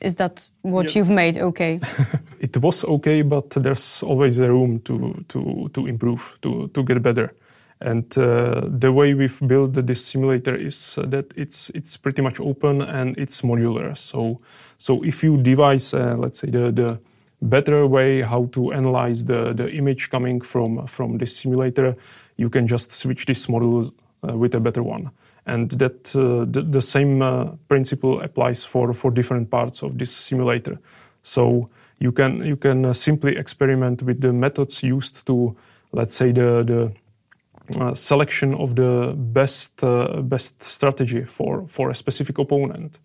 is 0.00 0.16
that 0.16 0.48
what 0.62 0.86
yeah. 0.86 0.98
you've 0.98 1.10
made 1.10 1.38
okay? 1.38 1.80
it 2.40 2.56
was 2.58 2.84
okay, 2.84 3.22
but 3.22 3.50
there's 3.50 4.02
always 4.04 4.38
a 4.38 4.46
room 4.46 4.78
to 4.80 5.24
to 5.28 5.70
to 5.74 5.86
improve, 5.86 6.38
to 6.42 6.68
to 6.68 6.82
get 6.84 7.02
better. 7.02 7.34
And 7.82 8.04
uh, 8.18 8.68
the 8.68 8.92
way 8.92 9.14
we've 9.14 9.40
built 9.46 9.72
this 9.74 10.04
simulator 10.04 10.54
is 10.54 10.96
that 10.96 11.32
it's 11.34 11.70
it's 11.70 11.96
pretty 11.96 12.22
much 12.22 12.38
open 12.38 12.82
and 12.82 13.18
it's 13.18 13.40
modular. 13.40 13.96
So 13.96 14.38
so 14.78 15.02
if 15.02 15.24
you 15.24 15.38
devise, 15.38 15.94
uh, 15.94 16.14
let's 16.18 16.38
say 16.38 16.50
the 16.50 16.70
the 16.70 17.00
better 17.42 17.86
way 17.86 18.22
how 18.22 18.46
to 18.52 18.72
analyze 18.72 19.24
the, 19.24 19.52
the 19.52 19.70
image 19.70 20.10
coming 20.10 20.40
from, 20.40 20.86
from 20.86 21.18
this 21.18 21.36
simulator, 21.36 21.96
you 22.36 22.50
can 22.50 22.66
just 22.66 22.92
switch 22.92 23.26
this 23.26 23.48
model 23.48 23.82
uh, 24.28 24.36
with 24.36 24.54
a 24.54 24.60
better 24.60 24.82
one. 24.82 25.10
And 25.46 25.70
that 25.72 26.14
uh, 26.14 26.44
the, 26.50 26.62
the, 26.62 26.82
same 26.82 27.22
uh, 27.22 27.52
principle 27.68 28.20
applies 28.20 28.64
for, 28.64 28.92
for 28.92 29.10
different 29.10 29.50
parts 29.50 29.82
of 29.82 29.98
this 29.98 30.10
simulator. 30.14 30.78
So 31.22 31.66
you 31.98 32.12
can, 32.12 32.44
you 32.44 32.56
can 32.56 32.84
uh, 32.84 32.92
simply 32.92 33.36
experiment 33.36 34.02
with 34.02 34.20
the 34.20 34.32
methods 34.32 34.82
used 34.82 35.26
to, 35.26 35.56
let's 35.92 36.14
say, 36.14 36.32
the, 36.32 36.62
the 36.62 37.80
uh, 37.80 37.94
selection 37.94 38.54
of 38.54 38.74
the 38.74 39.14
best, 39.16 39.82
uh, 39.82 40.20
best 40.22 40.62
strategy 40.62 41.24
for, 41.24 41.66
for 41.68 41.90
a 41.90 41.94
specific 41.94 42.38
opponent. 42.38 42.98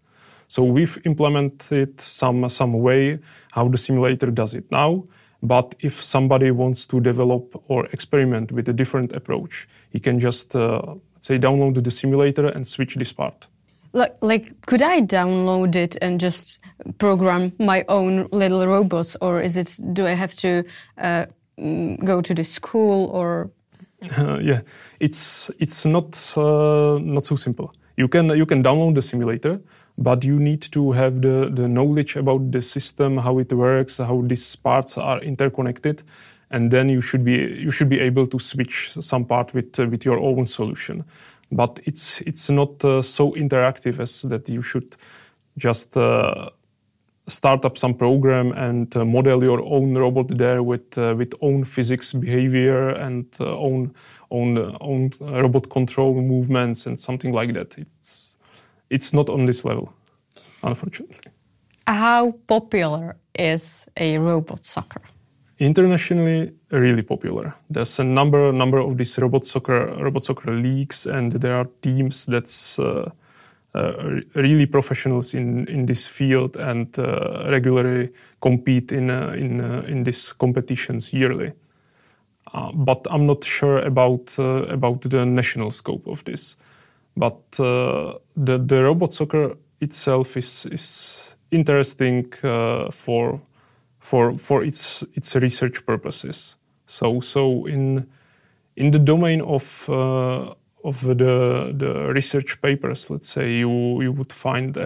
So 0.47 0.63
we've 0.63 0.97
implemented 1.05 1.99
some, 1.99 2.47
some 2.49 2.73
way 2.73 3.19
how 3.51 3.67
the 3.67 3.77
simulator 3.77 4.31
does 4.31 4.53
it 4.53 4.69
now. 4.71 5.05
But 5.41 5.75
if 5.79 6.01
somebody 6.01 6.51
wants 6.51 6.85
to 6.87 6.99
develop 6.99 7.61
or 7.67 7.85
experiment 7.87 8.51
with 8.51 8.67
a 8.69 8.73
different 8.73 9.13
approach, 9.13 9.67
he 9.91 9.99
can 9.99 10.19
just, 10.19 10.55
uh, 10.55 10.95
say, 11.19 11.37
download 11.37 11.83
the 11.83 11.91
simulator 11.91 12.47
and 12.47 12.65
switch 12.65 12.95
this 12.95 13.13
part. 13.13 13.47
Like, 13.93 14.17
like, 14.21 14.65
could 14.65 14.81
I 14.81 15.01
download 15.01 15.75
it 15.75 15.95
and 16.01 16.19
just 16.19 16.59
program 16.97 17.53
my 17.59 17.85
own 17.87 18.27
little 18.31 18.67
robots, 18.67 19.15
or 19.21 19.41
is 19.41 19.55
it? 19.55 19.79
Do 19.93 20.05
I 20.05 20.13
have 20.13 20.33
to 20.35 20.65
uh, 20.97 21.27
go 22.03 22.21
to 22.21 22.33
the 22.33 22.43
school 22.43 23.09
or? 23.13 23.51
Uh, 24.17 24.39
yeah, 24.43 24.61
it's 24.99 25.49
it's 25.59 25.85
not 25.85 26.33
uh, 26.35 26.99
not 27.01 27.25
so 27.25 27.37
simple. 27.37 27.73
You 27.95 28.09
can 28.09 28.29
you 28.37 28.45
can 28.45 28.61
download 28.61 28.95
the 28.95 29.01
simulator, 29.01 29.61
but 29.97 30.23
you 30.23 30.39
need 30.39 30.61
to 30.61 30.91
have 30.91 31.21
the, 31.21 31.49
the 31.53 31.67
knowledge 31.67 32.15
about 32.15 32.51
the 32.51 32.61
system, 32.61 33.17
how 33.17 33.39
it 33.39 33.51
works, 33.53 33.97
how 33.97 34.21
these 34.25 34.55
parts 34.55 34.97
are 34.97 35.21
interconnected, 35.21 36.03
and 36.51 36.69
then 36.71 36.89
you 36.89 37.01
should 37.01 37.23
be 37.23 37.33
you 37.33 37.71
should 37.71 37.89
be 37.89 37.99
able 37.99 38.27
to 38.27 38.39
switch 38.39 38.91
some 38.93 39.25
part 39.25 39.53
with 39.53 39.79
uh, 39.79 39.85
with 39.87 40.05
your 40.05 40.19
own 40.19 40.45
solution. 40.45 41.03
But 41.51 41.79
it's 41.85 42.21
it's 42.21 42.49
not 42.49 42.83
uh, 42.83 43.01
so 43.01 43.31
interactive 43.31 43.99
as 43.99 44.21
that 44.23 44.49
you 44.49 44.61
should 44.61 44.95
just 45.57 45.95
uh, 45.95 46.49
start 47.27 47.65
up 47.65 47.77
some 47.77 47.93
program 47.93 48.51
and 48.51 48.95
uh, 48.95 49.05
model 49.05 49.43
your 49.43 49.61
own 49.61 49.95
robot 49.95 50.27
there 50.37 50.61
with 50.61 50.97
uh, 50.97 51.15
with 51.17 51.33
own 51.41 51.63
physics 51.63 52.13
behavior 52.13 52.89
and 52.89 53.25
uh, 53.39 53.57
own 53.57 53.93
own 54.29 54.77
own 54.81 55.09
robot 55.21 55.69
control 55.69 56.13
movements 56.21 56.85
and 56.85 56.99
something 56.99 57.31
like 57.31 57.53
that. 57.53 57.77
It's 57.77 58.37
it's 58.89 59.13
not 59.13 59.29
on 59.29 59.45
this 59.45 59.65
level, 59.65 59.93
unfortunately. 60.63 61.31
How 61.87 62.33
popular 62.47 63.15
is 63.37 63.87
a 63.97 64.17
robot 64.17 64.65
soccer? 64.65 65.01
Internationally, 65.59 66.51
really 66.71 67.03
popular. 67.03 67.53
There's 67.69 67.99
a 67.99 68.03
number 68.03 68.51
number 68.51 68.79
of 68.79 68.97
these 68.97 69.17
robot 69.21 69.45
soccer 69.45 69.95
robot 70.03 70.23
soccer 70.23 70.51
leagues, 70.51 71.05
and 71.05 71.31
there 71.31 71.55
are 71.55 71.67
teams 71.81 72.25
that's 72.25 72.79
uh, 72.79 73.09
uh, 73.75 74.21
really 74.35 74.65
professionals 74.65 75.33
in, 75.33 75.67
in 75.67 75.85
this 75.85 76.07
field 76.07 76.55
and 76.55 76.97
uh, 76.97 77.45
regularly 77.49 78.09
compete 78.39 78.91
in 78.91 79.09
uh, 79.09 79.33
in 79.37 79.59
uh, 79.59 79.83
in 79.87 80.03
these 80.03 80.33
competitions 80.33 81.13
yearly. 81.13 81.51
Uh, 82.53 82.71
but 82.73 83.05
I'm 83.09 83.25
not 83.25 83.43
sure 83.43 83.79
about 83.79 84.37
about 84.69 85.01
the 85.01 85.25
national 85.25 85.71
scope 85.71 86.07
of 86.07 86.23
this. 86.23 86.55
But 87.15 87.59
uh, 87.59 88.15
the 88.35 88.57
the 88.57 88.83
robot 88.83 89.13
soccer 89.13 89.55
itself 89.79 90.37
is 90.37 90.65
is 90.65 91.35
interesting 91.51 92.33
uh, 92.43 92.91
for 92.91 93.41
for 93.99 94.37
for 94.37 94.63
its 94.63 95.03
its 95.13 95.35
research 95.35 95.85
purposes. 95.85 96.57
So 96.85 97.21
so 97.21 97.65
in 97.67 98.07
in 98.75 98.91
the 98.91 98.99
domain 98.99 99.41
of 99.41 99.89
uh, 99.89 100.53
of 100.83 101.01
the 101.01 101.73
the 101.77 102.11
research 102.13 102.61
papers, 102.61 103.09
let's 103.09 103.29
say 103.29 103.53
you 103.59 104.01
you 104.03 104.11
would 104.11 104.33
find 104.33 104.77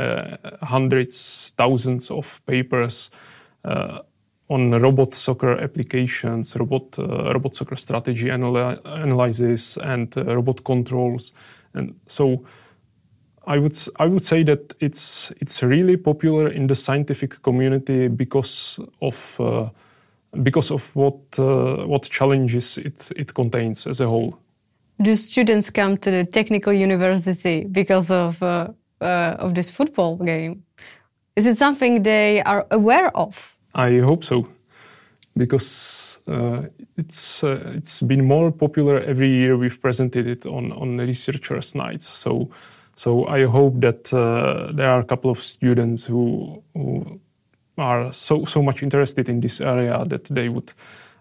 hundreds, 0.61 1.53
thousands 1.57 2.11
of 2.11 2.41
papers 2.45 3.11
on 4.49 4.71
robot 4.71 5.13
soccer 5.13 5.57
applications, 5.61 6.55
robot 6.57 6.97
uh, 6.99 7.31
robot 7.33 7.55
soccer 7.55 7.75
strategy 7.75 8.27
analy- 8.29 8.79
analysis, 8.85 9.77
and 9.77 10.17
uh, 10.17 10.35
robot 10.35 10.63
controls, 10.63 11.33
and 11.73 11.95
so 12.07 12.45
I 13.47 13.57
would 13.57 13.77
I 13.99 14.05
would 14.05 14.25
say 14.25 14.43
that 14.43 14.73
it's 14.79 15.31
it's 15.41 15.63
really 15.63 15.97
popular 15.97 16.49
in 16.49 16.67
the 16.67 16.75
scientific 16.75 17.41
community 17.41 18.07
because 18.07 18.79
of 19.01 19.39
uh, 19.39 19.69
because 20.43 20.71
of 20.71 20.95
what 20.95 21.15
uh, 21.39 21.87
what 21.87 22.09
challenges 22.09 22.77
it 22.77 23.11
it 23.15 23.33
contains 23.33 23.87
as 23.87 24.01
a 24.01 24.05
whole. 24.05 24.37
Do 25.01 25.15
students 25.15 25.69
come 25.69 25.97
to 25.97 26.11
the 26.11 26.25
technical 26.25 26.73
university 26.73 27.65
because 27.71 28.11
of 28.11 28.41
uh, 28.43 28.67
uh 29.01 29.35
of 29.39 29.53
this 29.53 29.71
football 29.71 30.17
game? 30.17 30.63
Is 31.35 31.45
it 31.45 31.57
something 31.57 32.03
they 32.03 32.41
are 32.43 32.65
aware 32.69 33.15
of? 33.15 33.55
I 33.75 33.99
hope 33.99 34.23
so 34.23 34.47
because 35.35 36.19
uh, 36.27 36.63
it's 36.97 37.43
uh, 37.43 37.73
it's 37.75 38.01
been 38.01 38.25
more 38.25 38.51
popular 38.51 38.99
every 39.01 39.29
year. 39.29 39.57
We've 39.57 39.79
presented 39.81 40.27
it 40.27 40.45
on 40.45 40.71
on 40.71 40.97
researchers' 40.97 41.75
nights, 41.75 42.07
so 42.07 42.49
So 42.99 43.25
I 43.27 43.45
hope 43.45 43.79
that 43.79 44.13
uh, 44.13 44.73
there 44.73 44.89
are 44.89 44.99
a 44.99 45.05
couple 45.05 45.31
of 45.31 45.37
students 45.37 46.03
who, 46.03 46.61
who 46.73 47.21
are 47.77 48.11
so 48.11 48.43
so 48.43 48.61
much 48.61 48.83
interested 48.83 49.29
in 49.29 49.39
this 49.39 49.61
area 49.61 50.03
that 50.05 50.25
they 50.25 50.49
would 50.49 50.73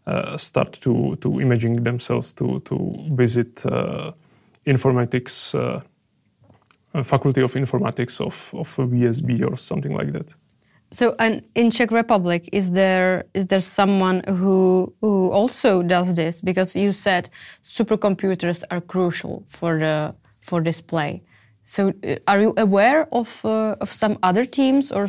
uh, 0.05 0.37
start 0.37 0.73
to 0.81 1.15
to 1.21 1.39
imagine 1.39 1.85
themselves 1.85 2.33
to 2.33 2.59
to 2.65 2.97
visit 3.17 3.65
uh, 3.65 4.11
informatics 4.67 5.55
uh, 5.55 5.81
faculty 7.05 7.43
of 7.43 7.55
informatics 7.55 8.21
of 8.21 8.53
of 8.55 8.91
VSB 8.91 9.49
or 9.49 9.57
something 9.57 9.97
like 9.97 10.13
that. 10.13 10.35
So, 10.91 11.15
and 11.19 11.43
in 11.55 11.71
Czech 11.71 11.91
Republic, 11.91 12.49
is 12.53 12.71
there 12.73 13.25
is 13.35 13.47
there 13.47 13.61
someone 13.61 14.23
who 14.27 14.93
who 15.01 15.31
also 15.31 15.83
does 15.83 16.15
this? 16.15 16.41
Because 16.41 16.75
you 16.75 16.93
said 16.93 17.29
supercomputers 17.63 18.65
are 18.71 18.81
crucial 18.81 19.45
for 19.49 19.79
the 19.79 20.15
for 20.41 20.63
display. 20.63 21.23
So, 21.65 21.93
uh, 22.03 22.17
are 22.27 22.41
you 22.41 22.55
aware 22.57 23.07
of 23.13 23.45
uh, 23.45 23.77
of 23.81 23.93
some 23.93 24.17
other 24.23 24.47
teams 24.47 24.91
or 24.91 25.09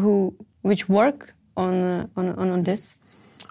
who 0.00 0.32
which 0.62 0.88
work 0.88 1.34
on 1.56 1.74
uh, 1.74 2.06
on, 2.16 2.50
on 2.50 2.62
this? 2.62 2.94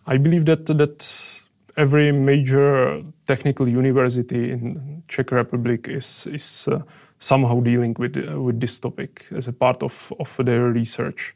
I 0.08 0.18
believe 0.18 0.46
that 0.46 0.66
that 0.66 1.44
every 1.76 2.14
major 2.14 3.04
technical 3.26 3.68
university 3.68 4.52
in 4.52 5.04
Czech 5.10 5.32
Republic 5.32 5.90
is 5.90 6.28
is 6.28 6.70
uh, 6.70 6.80
somehow 7.18 7.60
dealing 7.60 7.96
with 8.00 8.16
uh, 8.16 8.42
with 8.42 8.62
this 8.62 8.80
topic 8.80 9.26
as 9.36 9.50
a 9.50 9.54
part 9.54 9.84
of 9.84 10.14
of 10.20 10.38
their 10.46 10.72
research. 10.72 11.36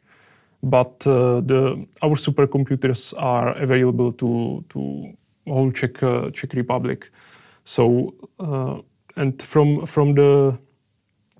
But 0.61 1.07
uh, 1.07 1.41
the 1.41 1.87
our 2.01 2.15
supercomputers 2.15 3.13
are 3.17 3.53
available 3.57 4.11
to 4.11 4.63
to 4.69 5.13
whole 5.47 5.71
Czech 5.71 6.03
uh, 6.03 6.31
Czech 6.31 6.53
Republic. 6.53 7.11
So 7.63 8.13
uh, 8.39 8.81
and 9.15 9.41
from 9.41 9.85
from 9.85 10.15
the 10.15 10.57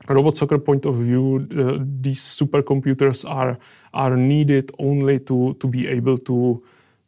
robot 0.07 0.37
soccer 0.37 0.57
point 0.57 0.85
of 0.85 0.95
view, 0.95 1.47
uh, 1.51 1.83
these 2.01 2.21
supercomputers 2.21 3.25
are 3.29 3.57
are 3.93 4.15
needed 4.15 4.71
only 4.79 5.19
to 5.19 5.53
to 5.59 5.67
be 5.67 5.87
able 5.87 6.17
to 6.17 6.63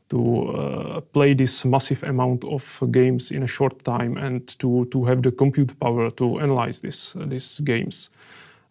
to 0.10 0.48
uh, 0.50 1.02
play 1.14 1.34
this 1.34 1.64
massive 1.64 2.04
amount 2.04 2.44
of 2.44 2.84
games 2.92 3.32
in 3.32 3.44
a 3.44 3.48
short 3.48 3.84
time 3.84 4.18
and 4.18 4.60
to 4.60 4.86
to 4.92 5.06
have 5.06 5.22
the 5.22 5.32
compute 5.32 5.80
power 5.80 6.12
to 6.12 6.40
analyze 6.40 6.82
this 6.82 7.16
uh, 7.16 7.26
these 7.26 7.62
games. 7.64 8.10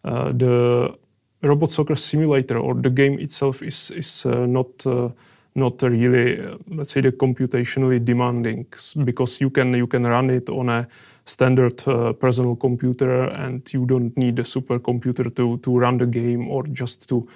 The 0.03 0.95
robot 1.43 1.71
soccer 1.71 1.95
simulator 1.95 2.57
or 2.57 2.75
the 2.75 2.89
game 2.89 3.19
itself 3.19 3.61
is 3.61 3.91
is 3.91 4.25
uh, 4.25 4.45
not 4.45 4.85
uh, 4.85 5.09
not 5.55 5.81
really, 5.81 6.39
uh, 6.39 6.57
let's 6.69 6.91
say, 6.91 7.01
the 7.01 7.11
computationally 7.11 8.03
demanding 8.03 8.65
because 9.03 9.41
you 9.41 9.49
can 9.49 9.73
you 9.73 9.87
can 9.87 10.03
run 10.03 10.29
it 10.29 10.49
on 10.49 10.69
a 10.69 10.87
standard 11.25 11.87
uh, 11.87 12.13
personal 12.13 12.55
computer 12.55 13.23
and 13.23 13.73
you 13.73 13.85
don't 13.85 14.15
need 14.17 14.39
a 14.39 14.43
supercomputer 14.43 15.35
to 15.35 15.57
to 15.57 15.77
run 15.77 15.97
the 15.97 16.05
game 16.05 16.49
or 16.49 16.63
just 16.67 17.09
to 17.09 17.27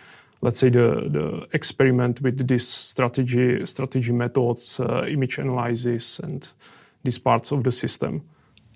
let's 0.41 0.60
say 0.60 0.70
the, 0.70 1.10
the 1.10 1.48
experiment 1.54 2.22
with 2.22 2.48
this 2.48 2.68
strategy 2.68 3.65
strategy 3.65 4.13
methods 4.13 4.80
uh, 4.80 5.06
image 5.08 5.38
analysis 5.38 6.20
and 6.20 6.48
these 7.04 7.20
parts 7.20 7.52
of 7.52 7.63
the 7.63 7.72
system. 7.72 8.22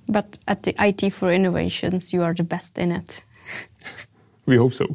But 0.07 0.37
at 0.47 0.63
the 0.63 0.73
IT 0.79 1.13
for 1.13 1.31
innovations 1.31 2.11
you 2.11 2.23
are 2.23 2.33
the 2.33 2.43
best 2.43 2.77
in 2.77 2.91
it 2.91 3.23
we 4.49 4.57
hope 4.57 4.73
so 4.73 4.85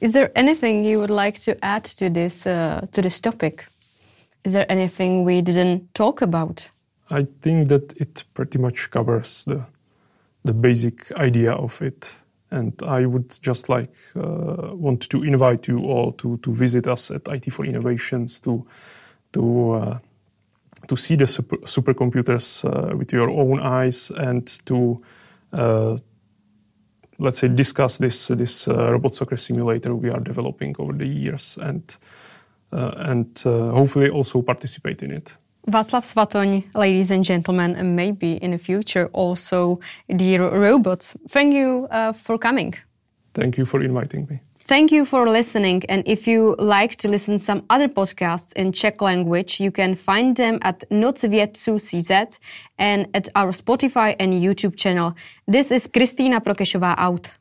is 0.00 0.12
there 0.12 0.30
anything 0.34 0.84
you 0.84 0.98
would 0.98 1.10
like 1.10 1.40
to 1.40 1.64
add 1.64 1.84
to 1.84 2.10
this 2.10 2.46
uh, 2.46 2.86
to 2.92 3.02
this 3.02 3.20
topic? 3.20 3.66
Is 4.44 4.52
there 4.52 4.66
anything 4.70 5.24
we 5.24 5.42
didn't 5.42 5.94
talk 5.94 6.22
about? 6.22 6.70
I 7.10 7.26
think 7.40 7.68
that 7.68 7.92
it 8.00 8.24
pretty 8.34 8.58
much 8.58 8.90
covers 8.90 9.44
the 9.44 9.64
the 10.44 10.54
basic 10.54 11.12
idea 11.12 11.52
of 11.52 11.82
it, 11.82 12.18
and 12.50 12.72
I 12.82 13.06
would 13.06 13.38
just 13.42 13.68
like 13.68 13.94
uh, 14.16 14.74
want 14.74 15.08
to 15.10 15.22
invite 15.22 15.68
you 15.68 15.78
all 15.80 16.12
to 16.12 16.38
to 16.38 16.54
visit 16.54 16.86
us 16.86 17.10
at 17.10 17.28
IT 17.28 17.52
for 17.52 17.66
Innovations 17.66 18.40
to 18.40 18.66
to 19.32 19.72
uh, 19.72 19.98
to 20.88 20.96
see 20.96 21.16
the 21.16 21.26
super, 21.26 21.58
supercomputers 21.58 22.64
uh, 22.64 22.96
with 22.96 23.12
your 23.12 23.30
own 23.30 23.60
eyes 23.60 24.10
and 24.10 24.46
to 24.64 25.02
uh, 25.52 25.98
let's 27.20 27.38
say 27.38 27.48
discuss 27.48 27.98
this 27.98 28.28
this 28.28 28.68
uh, 28.68 28.92
robot 28.92 29.14
soccer 29.14 29.36
simulator 29.36 29.94
we 29.94 30.10
are 30.10 30.20
developing 30.20 30.74
over 30.78 30.92
the 30.92 31.06
years 31.06 31.58
and 31.62 31.96
uh, 32.72 33.10
and 33.10 33.42
uh, 33.46 33.70
hopefully 33.70 34.10
also 34.10 34.42
participate 34.42 35.02
in 35.02 35.12
it. 35.12 35.38
Václav 35.68 36.04
Svatoň, 36.04 36.64
ladies 36.74 37.10
and 37.10 37.24
gentlemen, 37.24 37.76
and 37.76 37.94
maybe 37.94 38.36
in 38.42 38.52
the 38.52 38.58
future 38.58 39.08
also 39.12 39.78
dear 40.08 40.48
robots. 40.48 41.14
Thank 41.28 41.52
you 41.52 41.86
uh, 41.90 42.12
for 42.12 42.38
coming. 42.38 42.74
Thank 43.34 43.58
you 43.58 43.66
for 43.66 43.82
inviting 43.82 44.26
me. 44.30 44.40
Thank 44.70 44.92
you 44.92 45.04
for 45.04 45.28
listening. 45.28 45.82
And 45.88 46.04
if 46.06 46.28
you 46.28 46.54
like 46.60 46.94
to 46.98 47.08
listen 47.08 47.40
some 47.40 47.64
other 47.68 47.88
podcasts 47.88 48.52
in 48.52 48.70
Czech 48.70 49.02
language, 49.02 49.58
you 49.58 49.72
can 49.72 49.96
find 49.96 50.36
them 50.36 50.60
at 50.62 50.88
nocvědců.cz 50.90 52.38
and 52.78 53.08
at 53.12 53.28
our 53.34 53.50
Spotify 53.50 54.14
and 54.20 54.32
YouTube 54.32 54.76
channel. 54.76 55.14
This 55.48 55.72
is 55.72 55.88
Kristina 55.88 56.38
Prokešová 56.38 56.94
out. 56.98 57.39